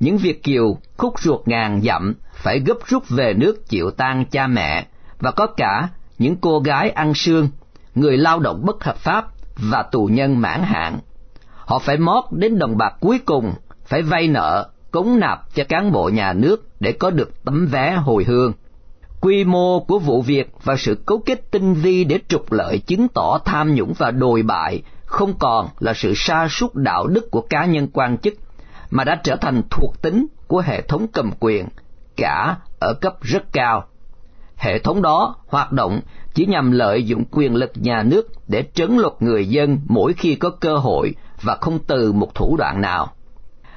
Những 0.00 0.16
Việt 0.16 0.42
kiều 0.42 0.78
khúc 0.96 1.20
ruột 1.20 1.48
ngàn 1.48 1.80
dặm 1.82 2.14
phải 2.34 2.58
gấp 2.58 2.76
rút 2.86 3.08
về 3.08 3.34
nước 3.34 3.68
chịu 3.68 3.90
tang 3.90 4.24
cha 4.24 4.46
mẹ 4.46 4.86
và 5.20 5.30
có 5.30 5.46
cả 5.46 5.88
những 6.18 6.36
cô 6.36 6.60
gái 6.60 6.90
ăn 6.90 7.14
sương, 7.14 7.48
người 7.94 8.16
lao 8.16 8.38
động 8.38 8.62
bất 8.64 8.84
hợp 8.84 8.96
pháp 8.96 9.26
và 9.56 9.82
tù 9.82 10.06
nhân 10.06 10.40
mãn 10.40 10.62
hạn. 10.62 10.98
Họ 11.56 11.78
phải 11.78 11.96
mót 11.96 12.24
đến 12.30 12.58
đồng 12.58 12.78
bạc 12.78 12.94
cuối 13.00 13.18
cùng, 13.18 13.54
phải 13.86 14.02
vay 14.02 14.28
nợ, 14.28 14.68
cống 14.90 15.20
nạp 15.20 15.54
cho 15.54 15.64
cán 15.64 15.92
bộ 15.92 16.08
nhà 16.08 16.32
nước 16.32 16.68
để 16.80 16.92
có 16.92 17.10
được 17.10 17.44
tấm 17.44 17.66
vé 17.66 17.94
hồi 17.94 18.24
hương. 18.24 18.52
Quy 19.20 19.44
mô 19.44 19.80
của 19.80 19.98
vụ 19.98 20.22
việc 20.22 20.50
và 20.64 20.76
sự 20.76 20.94
cấu 21.06 21.18
kết 21.26 21.50
tinh 21.50 21.74
vi 21.74 22.04
để 22.04 22.18
trục 22.28 22.52
lợi 22.52 22.78
chứng 22.78 23.08
tỏ 23.08 23.38
tham 23.44 23.74
nhũng 23.74 23.92
và 23.98 24.10
đồi 24.10 24.42
bại 24.42 24.82
không 25.04 25.34
còn 25.38 25.68
là 25.78 25.94
sự 25.94 26.12
sa 26.16 26.48
sút 26.50 26.74
đạo 26.74 27.06
đức 27.06 27.30
của 27.30 27.40
cá 27.40 27.64
nhân 27.64 27.88
quan 27.92 28.18
chức, 28.18 28.34
mà 28.94 29.04
đã 29.04 29.20
trở 29.24 29.36
thành 29.36 29.62
thuộc 29.70 30.02
tính 30.02 30.26
của 30.46 30.62
hệ 30.66 30.80
thống 30.80 31.06
cầm 31.12 31.30
quyền, 31.40 31.66
cả 32.16 32.56
ở 32.80 32.94
cấp 33.00 33.14
rất 33.22 33.52
cao. 33.52 33.84
Hệ 34.56 34.78
thống 34.78 35.02
đó 35.02 35.36
hoạt 35.48 35.72
động 35.72 36.00
chỉ 36.34 36.46
nhằm 36.46 36.70
lợi 36.70 37.04
dụng 37.04 37.24
quyền 37.30 37.54
lực 37.54 37.72
nhà 37.74 38.02
nước 38.02 38.26
để 38.48 38.64
trấn 38.74 38.96
lột 38.96 39.16
người 39.20 39.48
dân 39.48 39.80
mỗi 39.88 40.12
khi 40.12 40.34
có 40.34 40.50
cơ 40.50 40.76
hội 40.76 41.14
và 41.42 41.56
không 41.60 41.78
từ 41.86 42.12
một 42.12 42.34
thủ 42.34 42.56
đoạn 42.58 42.80
nào. 42.80 43.12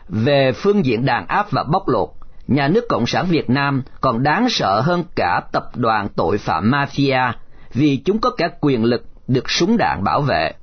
Về 0.09 0.51
phương 0.55 0.85
diện 0.85 1.05
đàn 1.05 1.27
áp 1.27 1.51
và 1.51 1.63
bóc 1.63 1.87
lột, 1.87 2.09
nhà 2.47 2.67
nước 2.67 2.85
Cộng 2.89 3.05
sản 3.05 3.25
Việt 3.29 3.49
Nam 3.49 3.83
còn 4.01 4.23
đáng 4.23 4.49
sợ 4.49 4.81
hơn 4.81 5.03
cả 5.15 5.41
tập 5.51 5.69
đoàn 5.75 6.07
tội 6.15 6.37
phạm 6.37 6.71
mafia 6.71 7.31
vì 7.73 7.97
chúng 8.05 8.19
có 8.19 8.29
cả 8.37 8.49
quyền 8.61 8.83
lực 8.83 9.05
được 9.27 9.49
súng 9.49 9.77
đạn 9.77 10.03
bảo 10.03 10.21
vệ. 10.21 10.53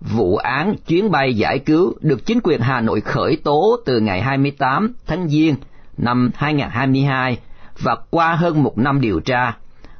Vụ 0.00 0.36
án 0.36 0.76
chuyến 0.86 1.10
bay 1.10 1.34
giải 1.34 1.58
cứu 1.58 1.94
được 2.00 2.26
chính 2.26 2.40
quyền 2.42 2.60
Hà 2.60 2.80
Nội 2.80 3.00
khởi 3.00 3.36
tố 3.44 3.76
từ 3.86 4.00
ngày 4.00 4.22
28 4.22 4.94
tháng 5.06 5.28
Giêng 5.28 5.54
năm 5.96 6.30
2022 6.34 7.38
và 7.78 7.96
qua 8.10 8.34
hơn 8.34 8.62
một 8.62 8.78
năm 8.78 9.00
điều 9.00 9.20
tra, 9.20 9.56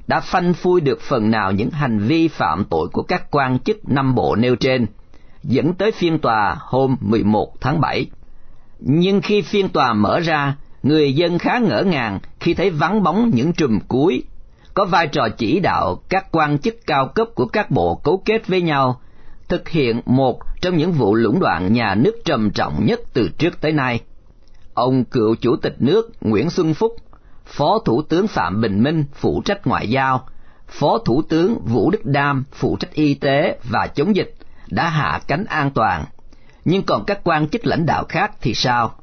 đã 0.07 0.21
phanh 0.21 0.55
phui 0.55 0.81
được 0.81 1.01
phần 1.01 1.31
nào 1.31 1.53
những 1.53 1.71
hành 1.71 1.99
vi 1.99 2.29
phạm 2.29 2.65
tội 2.65 2.89
của 2.93 3.03
các 3.03 3.31
quan 3.31 3.59
chức 3.59 3.89
năm 3.89 4.15
bộ 4.15 4.37
nêu 4.37 4.57
trên, 4.57 4.87
dẫn 5.43 5.75
tới 5.75 5.91
phiên 5.91 6.19
tòa 6.19 6.57
hôm 6.61 6.97
11 7.01 7.61
tháng 7.61 7.81
7. 7.81 8.07
Nhưng 8.79 9.21
khi 9.21 9.43
phiên 9.43 9.69
tòa 9.69 9.93
mở 9.93 10.21
ra, 10.21 10.57
người 10.83 11.13
dân 11.13 11.39
khá 11.39 11.59
ngỡ 11.59 11.83
ngàng 11.83 12.19
khi 12.41 12.55
thấy 12.55 12.71
vắng 12.71 13.03
bóng 13.03 13.31
những 13.35 13.53
trùm 13.53 13.79
cuối, 13.89 14.23
có 14.75 14.85
vai 14.85 15.07
trò 15.07 15.29
chỉ 15.29 15.61
đạo 15.61 16.03
các 16.09 16.27
quan 16.33 16.59
chức 16.59 16.77
cao 16.87 17.07
cấp 17.15 17.29
của 17.35 17.47
các 17.47 17.71
bộ 17.71 17.95
cấu 17.95 18.23
kết 18.25 18.47
với 18.47 18.63
nhau, 18.63 19.01
thực 19.49 19.69
hiện 19.69 20.01
một 20.07 20.41
trong 20.61 20.77
những 20.77 20.93
vụ 20.93 21.15
lũng 21.15 21.41
đoạn 21.41 21.73
nhà 21.73 21.95
nước 21.95 22.15
trầm 22.25 22.51
trọng 22.51 22.87
nhất 22.87 23.01
từ 23.13 23.29
trước 23.39 23.61
tới 23.61 23.73
nay. 23.73 24.01
Ông 24.75 25.05
cựu 25.05 25.35
chủ 25.35 25.57
tịch 25.57 25.77
nước 25.79 26.11
Nguyễn 26.21 26.51
Xuân 26.51 26.75
Phúc, 26.75 26.97
Phó 27.47 27.79
Thủ 27.85 28.03
tướng 28.03 28.29
Phạm 28.29 28.61
Bình 28.61 28.83
Minh 28.83 29.05
phụ 29.15 29.43
trách 29.45 29.67
ngoại 29.67 29.91
giao, 29.91 30.27
Phó 30.69 30.99
Thủ 30.99 31.23
tướng 31.23 31.59
Vũ 31.65 31.91
Đức 31.91 32.05
Đam 32.05 32.45
phụ 32.53 32.77
trách 32.77 32.93
y 32.93 33.15
tế 33.15 33.59
và 33.71 33.87
chống 33.87 34.17
dịch 34.17 34.35
đã 34.71 34.89
hạ 34.89 35.21
cánh 35.27 35.45
an 35.45 35.71
toàn. 35.71 36.05
Nhưng 36.65 36.83
còn 36.83 37.05
các 37.05 37.21
quan 37.25 37.49
chức 37.49 37.67
lãnh 37.67 37.87
đạo 37.87 38.05
khác 38.09 38.33
thì 38.41 38.55
sao? 38.55 38.95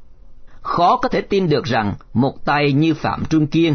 Khó 0.60 0.96
có 0.96 1.08
thể 1.08 1.20
tin 1.20 1.48
được 1.48 1.64
rằng 1.64 1.94
một 2.12 2.44
tay 2.44 2.72
như 2.72 2.94
Phạm 2.94 3.24
Trung 3.30 3.46
Kiên, 3.46 3.74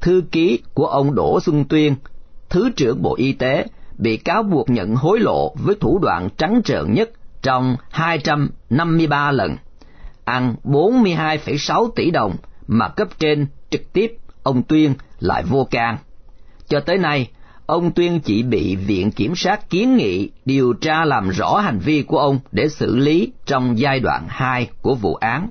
thư 0.00 0.22
ký 0.32 0.58
của 0.74 0.86
ông 0.86 1.14
Đỗ 1.14 1.40
Xuân 1.40 1.64
Tuyên, 1.64 1.96
Thứ 2.48 2.70
trưởng 2.76 3.02
Bộ 3.02 3.14
Y 3.14 3.32
tế, 3.32 3.66
bị 3.98 4.16
cáo 4.16 4.42
buộc 4.42 4.70
nhận 4.70 4.94
hối 4.94 5.20
lộ 5.20 5.54
với 5.54 5.74
thủ 5.80 5.98
đoạn 6.02 6.28
trắng 6.36 6.60
trợn 6.64 6.92
nhất 6.92 7.10
trong 7.42 7.76
253 7.90 9.30
lần, 9.30 9.56
ăn 10.24 10.54
42,6 10.64 11.90
tỷ 11.96 12.10
đồng 12.10 12.36
mà 12.66 12.88
cấp 12.88 13.08
trên 13.18 13.46
trực 13.70 13.92
tiếp 13.92 14.16
ông 14.42 14.62
Tuyên 14.62 14.94
lại 15.18 15.42
vô 15.42 15.66
can. 15.70 15.98
Cho 16.68 16.80
tới 16.80 16.98
nay, 16.98 17.30
ông 17.66 17.92
Tuyên 17.92 18.20
chỉ 18.20 18.42
bị 18.42 18.76
Viện 18.76 19.10
Kiểm 19.10 19.34
sát 19.36 19.70
kiến 19.70 19.96
nghị 19.96 20.30
điều 20.44 20.72
tra 20.72 21.04
làm 21.04 21.28
rõ 21.28 21.56
hành 21.58 21.78
vi 21.78 22.02
của 22.02 22.18
ông 22.18 22.38
để 22.52 22.68
xử 22.68 22.96
lý 22.96 23.32
trong 23.46 23.78
giai 23.78 24.00
đoạn 24.00 24.26
2 24.28 24.70
của 24.82 24.94
vụ 24.94 25.14
án. 25.14 25.48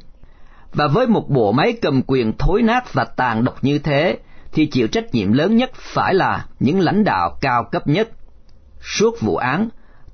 Và 0.74 0.88
với 0.88 1.08
một 1.08 1.30
bộ 1.30 1.52
máy 1.52 1.74
cầm 1.82 2.02
quyền 2.08 2.34
thối 2.38 2.62
nát 2.62 2.94
và 2.94 3.06
tàn 3.06 3.44
độc 3.44 3.64
như 3.64 3.80
thế, 3.80 4.18
thì 4.52 4.66
chịu 4.66 4.88
trách 4.88 5.14
nhiệm 5.14 5.34
lớn 5.34 5.56
nhất 5.56 5.72
phải 5.76 6.14
là 6.14 6.46
những 6.60 6.80
lãnh 6.80 7.04
đạo 7.04 7.38
cao 7.42 7.64
cấp 7.72 7.88
nhất. 7.88 8.10
Suốt 8.84 9.22
vụ 9.22 9.36
án, 9.36 9.70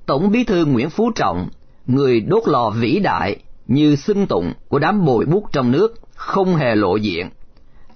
Tổng 0.06 0.30
bí 0.30 0.44
thư 0.44 0.64
Nguyễn 0.64 0.90
Phú 0.90 1.10
Trọng, 1.14 1.48
người 1.86 2.20
đốt 2.20 2.42
lò 2.46 2.70
vĩ 2.70 2.98
đại 2.98 3.36
như 3.66 3.96
xưng 3.96 4.26
tụng 4.26 4.52
của 4.68 4.78
đám 4.78 5.04
bồi 5.04 5.26
bút 5.26 5.44
trong 5.52 5.70
nước, 5.70 6.00
không 6.14 6.56
hề 6.56 6.74
lộ 6.74 6.96
diện. 6.96 7.30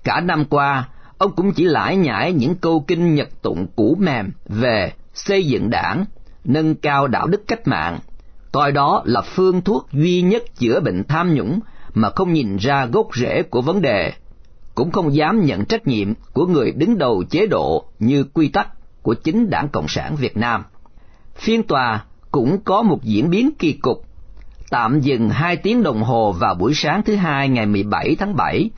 Cả 0.04 0.20
năm 0.20 0.44
qua, 0.44 0.88
ông 1.18 1.32
cũng 1.36 1.52
chỉ 1.52 1.64
lải 1.64 1.96
nhải 1.96 2.32
những 2.32 2.54
câu 2.54 2.84
kinh 2.86 3.14
nhật 3.14 3.42
tụng 3.42 3.66
cũ 3.76 3.96
mềm 4.00 4.30
về 4.48 4.92
xây 5.14 5.46
dựng 5.46 5.70
đảng, 5.70 6.04
nâng 6.44 6.74
cao 6.74 7.06
đạo 7.06 7.26
đức 7.26 7.42
cách 7.48 7.68
mạng, 7.68 7.98
coi 8.52 8.72
đó 8.72 9.02
là 9.04 9.20
phương 9.20 9.60
thuốc 9.62 9.88
duy 9.92 10.22
nhất 10.22 10.42
chữa 10.58 10.80
bệnh 10.80 11.04
tham 11.04 11.34
nhũng 11.34 11.60
mà 11.94 12.10
không 12.10 12.32
nhìn 12.32 12.56
ra 12.56 12.86
gốc 12.86 13.08
rễ 13.16 13.42
của 13.42 13.62
vấn 13.62 13.82
đề, 13.82 14.12
cũng 14.74 14.90
không 14.90 15.14
dám 15.14 15.44
nhận 15.44 15.64
trách 15.64 15.86
nhiệm 15.86 16.14
của 16.32 16.46
người 16.46 16.72
đứng 16.72 16.98
đầu 16.98 17.24
chế 17.30 17.46
độ 17.46 17.84
như 17.98 18.24
quy 18.24 18.48
tắc 18.48 18.68
của 19.04 19.14
chính 19.14 19.50
Đảng 19.50 19.68
Cộng 19.68 19.88
sản 19.88 20.16
Việt 20.16 20.36
Nam. 20.36 20.64
Phiên 21.36 21.62
tòa 21.62 22.04
cũng 22.30 22.58
có 22.64 22.82
một 22.82 23.02
diễn 23.02 23.30
biến 23.30 23.50
kỳ 23.58 23.72
cục, 23.72 24.04
tạm 24.70 25.00
dừng 25.00 25.30
hai 25.30 25.56
tiếng 25.56 25.82
đồng 25.82 26.02
hồ 26.02 26.32
vào 26.32 26.54
buổi 26.54 26.74
sáng 26.74 27.02
thứ 27.02 27.16
hai 27.16 27.48
ngày 27.48 27.66
17 27.66 28.16
tháng 28.18 28.36
7 28.36 28.70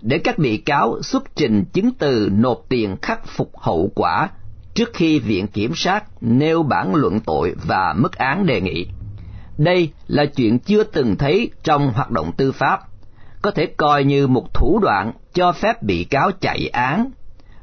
để 0.00 0.18
các 0.18 0.38
bị 0.38 0.56
cáo 0.56 1.02
xuất 1.02 1.36
trình 1.36 1.64
chứng 1.72 1.90
từ 1.98 2.28
nộp 2.32 2.64
tiền 2.68 2.96
khắc 3.02 3.26
phục 3.26 3.58
hậu 3.58 3.90
quả 3.94 4.28
trước 4.74 4.90
khi 4.94 5.18
viện 5.18 5.46
kiểm 5.46 5.72
sát 5.74 6.04
nêu 6.20 6.62
bản 6.62 6.94
luận 6.94 7.20
tội 7.20 7.54
và 7.66 7.94
mức 7.96 8.12
án 8.16 8.46
đề 8.46 8.60
nghị. 8.60 8.86
Đây 9.58 9.90
là 10.06 10.26
chuyện 10.26 10.58
chưa 10.58 10.84
từng 10.84 11.16
thấy 11.16 11.50
trong 11.62 11.92
hoạt 11.92 12.10
động 12.10 12.32
tư 12.36 12.52
pháp, 12.52 12.80
có 13.42 13.50
thể 13.50 13.66
coi 13.66 14.04
như 14.04 14.26
một 14.26 14.54
thủ 14.54 14.78
đoạn 14.82 15.12
cho 15.34 15.52
phép 15.52 15.82
bị 15.82 16.04
cáo 16.04 16.30
chạy 16.40 16.68
án, 16.68 17.10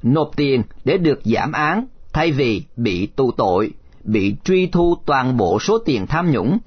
nộp 0.03 0.31
tiền 0.35 0.63
để 0.85 0.97
được 0.97 1.19
giảm 1.25 1.51
án 1.51 1.85
thay 2.13 2.31
vì 2.31 2.63
bị 2.77 3.05
tù 3.05 3.31
tội, 3.31 3.71
bị 4.03 4.35
truy 4.43 4.67
thu 4.67 4.95
toàn 5.05 5.37
bộ 5.37 5.59
số 5.59 5.77
tiền 5.77 6.07
tham 6.07 6.31
nhũng, 6.31 6.57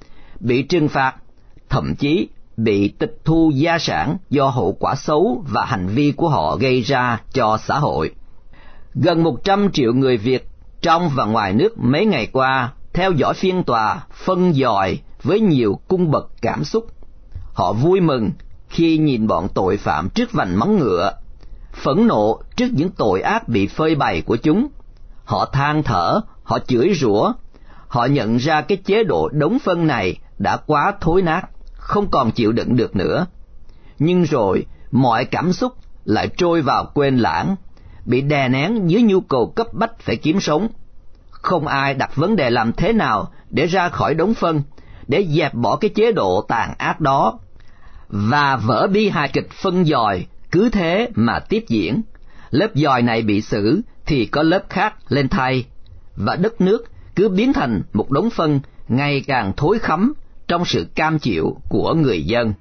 bị 0.41 0.63
trừng 0.63 0.89
phạt, 0.89 1.15
thậm 1.69 1.95
chí 1.97 2.29
bị 2.57 2.89
tịch 2.89 3.19
thu 3.25 3.53
gia 3.55 3.79
sản 3.79 4.17
do 4.31 4.49
hậu 4.49 4.73
quả 4.73 4.95
xấu 4.95 5.45
và 5.49 5.65
hành 5.65 5.87
vi 5.89 6.13
của 6.17 6.29
họ 6.29 6.57
gây 6.57 6.81
ra 6.81 7.21
cho 7.33 7.59
xã 7.65 7.79
hội. 7.79 8.11
Gần 8.95 9.23
100 9.23 9.71
triệu 9.73 9.93
người 9.93 10.17
Việt 10.17 10.49
trong 10.83 11.11
và 11.15 11.25
ngoài 11.25 11.53
nước 11.53 11.79
mấy 11.79 12.07
ngày 12.07 12.27
qua 12.33 12.73
theo 12.93 13.13
dõi 13.13 13.35
phiên 13.35 13.63
tòa 13.63 14.07
phân 14.25 14.53
dòi 14.53 14.99
với 15.23 15.41
nhiều 15.41 15.81
cung 15.89 16.11
bậc 16.11 16.31
cảm 16.43 16.65
xúc. 16.65 16.87
Họ 17.53 17.73
vui 17.73 18.01
mừng 18.01 18.31
khi 18.69 18.99
nhìn 18.99 19.27
bọn 19.27 19.49
tội 19.55 19.77
phạm 19.77 20.09
trước 20.09 20.33
vành 20.33 20.59
móng 20.59 20.79
ngựa, 20.79 21.13
phẫn 21.73 22.07
nộ 22.07 22.41
trước 22.57 22.69
những 22.73 22.91
tội 22.91 23.21
ác 23.21 23.49
bị 23.49 23.67
phơi 23.67 23.95
bày 23.95 24.23
của 24.23 24.37
chúng. 24.37 24.69
Họ 25.25 25.47
than 25.53 25.83
thở, 25.83 26.21
họ 26.43 26.59
chửi 26.59 26.95
rủa, 26.95 27.33
họ 27.89 28.07
nhận 28.07 28.37
ra 28.37 28.61
cái 28.61 28.79
chế 28.85 29.05
độ 29.05 29.29
đống 29.33 29.59
phân 29.59 29.87
này 29.87 30.17
đã 30.39 30.57
quá 30.57 30.93
thối 31.01 31.23
nát 31.23 31.43
không 31.85 32.11
còn 32.11 32.31
chịu 32.31 32.53
đựng 32.53 32.77
được 32.77 32.97
nữa. 32.97 33.27
Nhưng 33.99 34.23
rồi, 34.23 34.67
mọi 34.91 35.25
cảm 35.25 35.53
xúc 35.53 35.73
lại 36.05 36.29
trôi 36.37 36.63
vào 36.63 36.91
quên 36.95 37.19
lãng, 37.19 37.57
bị 38.05 38.21
đè 38.21 38.49
nén 38.49 38.91
dưới 38.91 39.03
nhu 39.03 39.21
cầu 39.21 39.53
cấp 39.57 39.67
bách 39.73 39.99
phải 39.99 40.17
kiếm 40.17 40.41
sống. 40.41 40.69
Không 41.31 41.67
ai 41.67 41.95
đặt 41.95 42.17
vấn 42.17 42.37
đề 42.37 42.51
làm 42.51 42.73
thế 42.73 42.93
nào 42.93 43.33
để 43.51 43.67
ra 43.67 43.89
khỏi 43.89 44.15
đống 44.15 44.35
phân, 44.35 44.63
để 45.09 45.27
dẹp 45.31 45.55
bỏ 45.55 45.77
cái 45.77 45.91
chế 45.95 46.13
độ 46.13 46.45
tàn 46.49 46.75
ác 46.79 47.01
đó. 47.01 47.39
Và 48.09 48.57
vở 48.57 48.87
bi 48.87 49.09
hài 49.09 49.29
kịch 49.29 49.51
phân 49.63 49.85
dòi 49.85 50.27
cứ 50.51 50.71
thế 50.71 51.09
mà 51.15 51.39
tiếp 51.39 51.65
diễn. 51.69 52.03
Lớp 52.51 52.69
dòi 52.75 53.03
này 53.03 53.23
bị 53.23 53.41
xử 53.41 53.83
thì 54.07 54.27
có 54.27 54.43
lớp 54.43 54.65
khác 54.69 54.95
lên 55.09 55.29
thay, 55.29 55.65
và 56.17 56.37
đất 56.37 56.61
nước 56.61 56.85
cứ 57.17 57.29
biến 57.29 57.53
thành 57.53 57.83
một 57.93 58.11
đống 58.11 58.31
phân 58.31 58.61
ngày 58.89 59.25
càng 59.27 59.53
thối 59.57 59.79
khắm 59.79 60.13
trong 60.49 60.65
sự 60.65 60.87
cam 60.95 61.19
chịu 61.19 61.57
của 61.69 61.95
người 61.95 62.25
dân. 62.25 62.53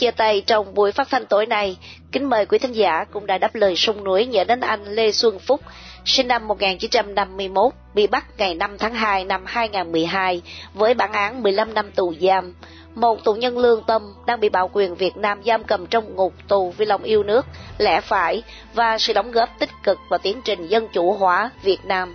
Chia 0.00 0.10
tay 0.10 0.42
trong 0.46 0.74
buổi 0.74 0.92
phát 0.92 1.08
thanh 1.10 1.26
tối 1.26 1.46
nay, 1.46 1.76
kính 2.12 2.30
mời 2.30 2.46
quý 2.46 2.58
thính 2.58 2.72
giả 2.72 3.04
cũng 3.10 3.26
đã 3.26 3.38
đáp 3.38 3.54
lời 3.54 3.76
sông 3.76 4.04
núi 4.04 4.26
nhớ 4.26 4.44
đến 4.44 4.60
anh 4.60 4.84
Lê 4.84 5.12
Xuân 5.12 5.38
Phúc, 5.38 5.60
sinh 6.04 6.28
năm 6.28 6.48
1951, 6.48 7.72
bị 7.94 8.06
bắt 8.06 8.24
ngày 8.38 8.54
5 8.54 8.78
tháng 8.78 8.94
2 8.94 9.24
năm 9.24 9.42
2012 9.46 10.42
với 10.74 10.94
bản 10.94 11.12
án 11.12 11.42
15 11.42 11.74
năm 11.74 11.90
tù 11.90 12.14
giam. 12.20 12.54
Một 12.94 13.24
tù 13.24 13.34
nhân 13.34 13.58
lương 13.58 13.82
tâm 13.86 14.02
đang 14.26 14.40
bị 14.40 14.48
bạo 14.48 14.70
quyền 14.72 14.94
Việt 14.94 15.16
Nam 15.16 15.40
giam 15.46 15.64
cầm 15.64 15.86
trong 15.86 16.16
ngục 16.16 16.34
tù 16.48 16.74
vì 16.76 16.86
lòng 16.86 17.02
yêu 17.02 17.22
nước, 17.22 17.46
lẽ 17.78 18.00
phải 18.00 18.42
và 18.74 18.98
sự 18.98 19.12
đóng 19.12 19.32
góp 19.32 19.48
tích 19.58 19.70
cực 19.82 19.98
vào 20.08 20.18
tiến 20.18 20.40
trình 20.44 20.66
dân 20.66 20.88
chủ 20.92 21.12
hóa 21.12 21.50
Việt 21.62 21.84
Nam. 21.84 22.14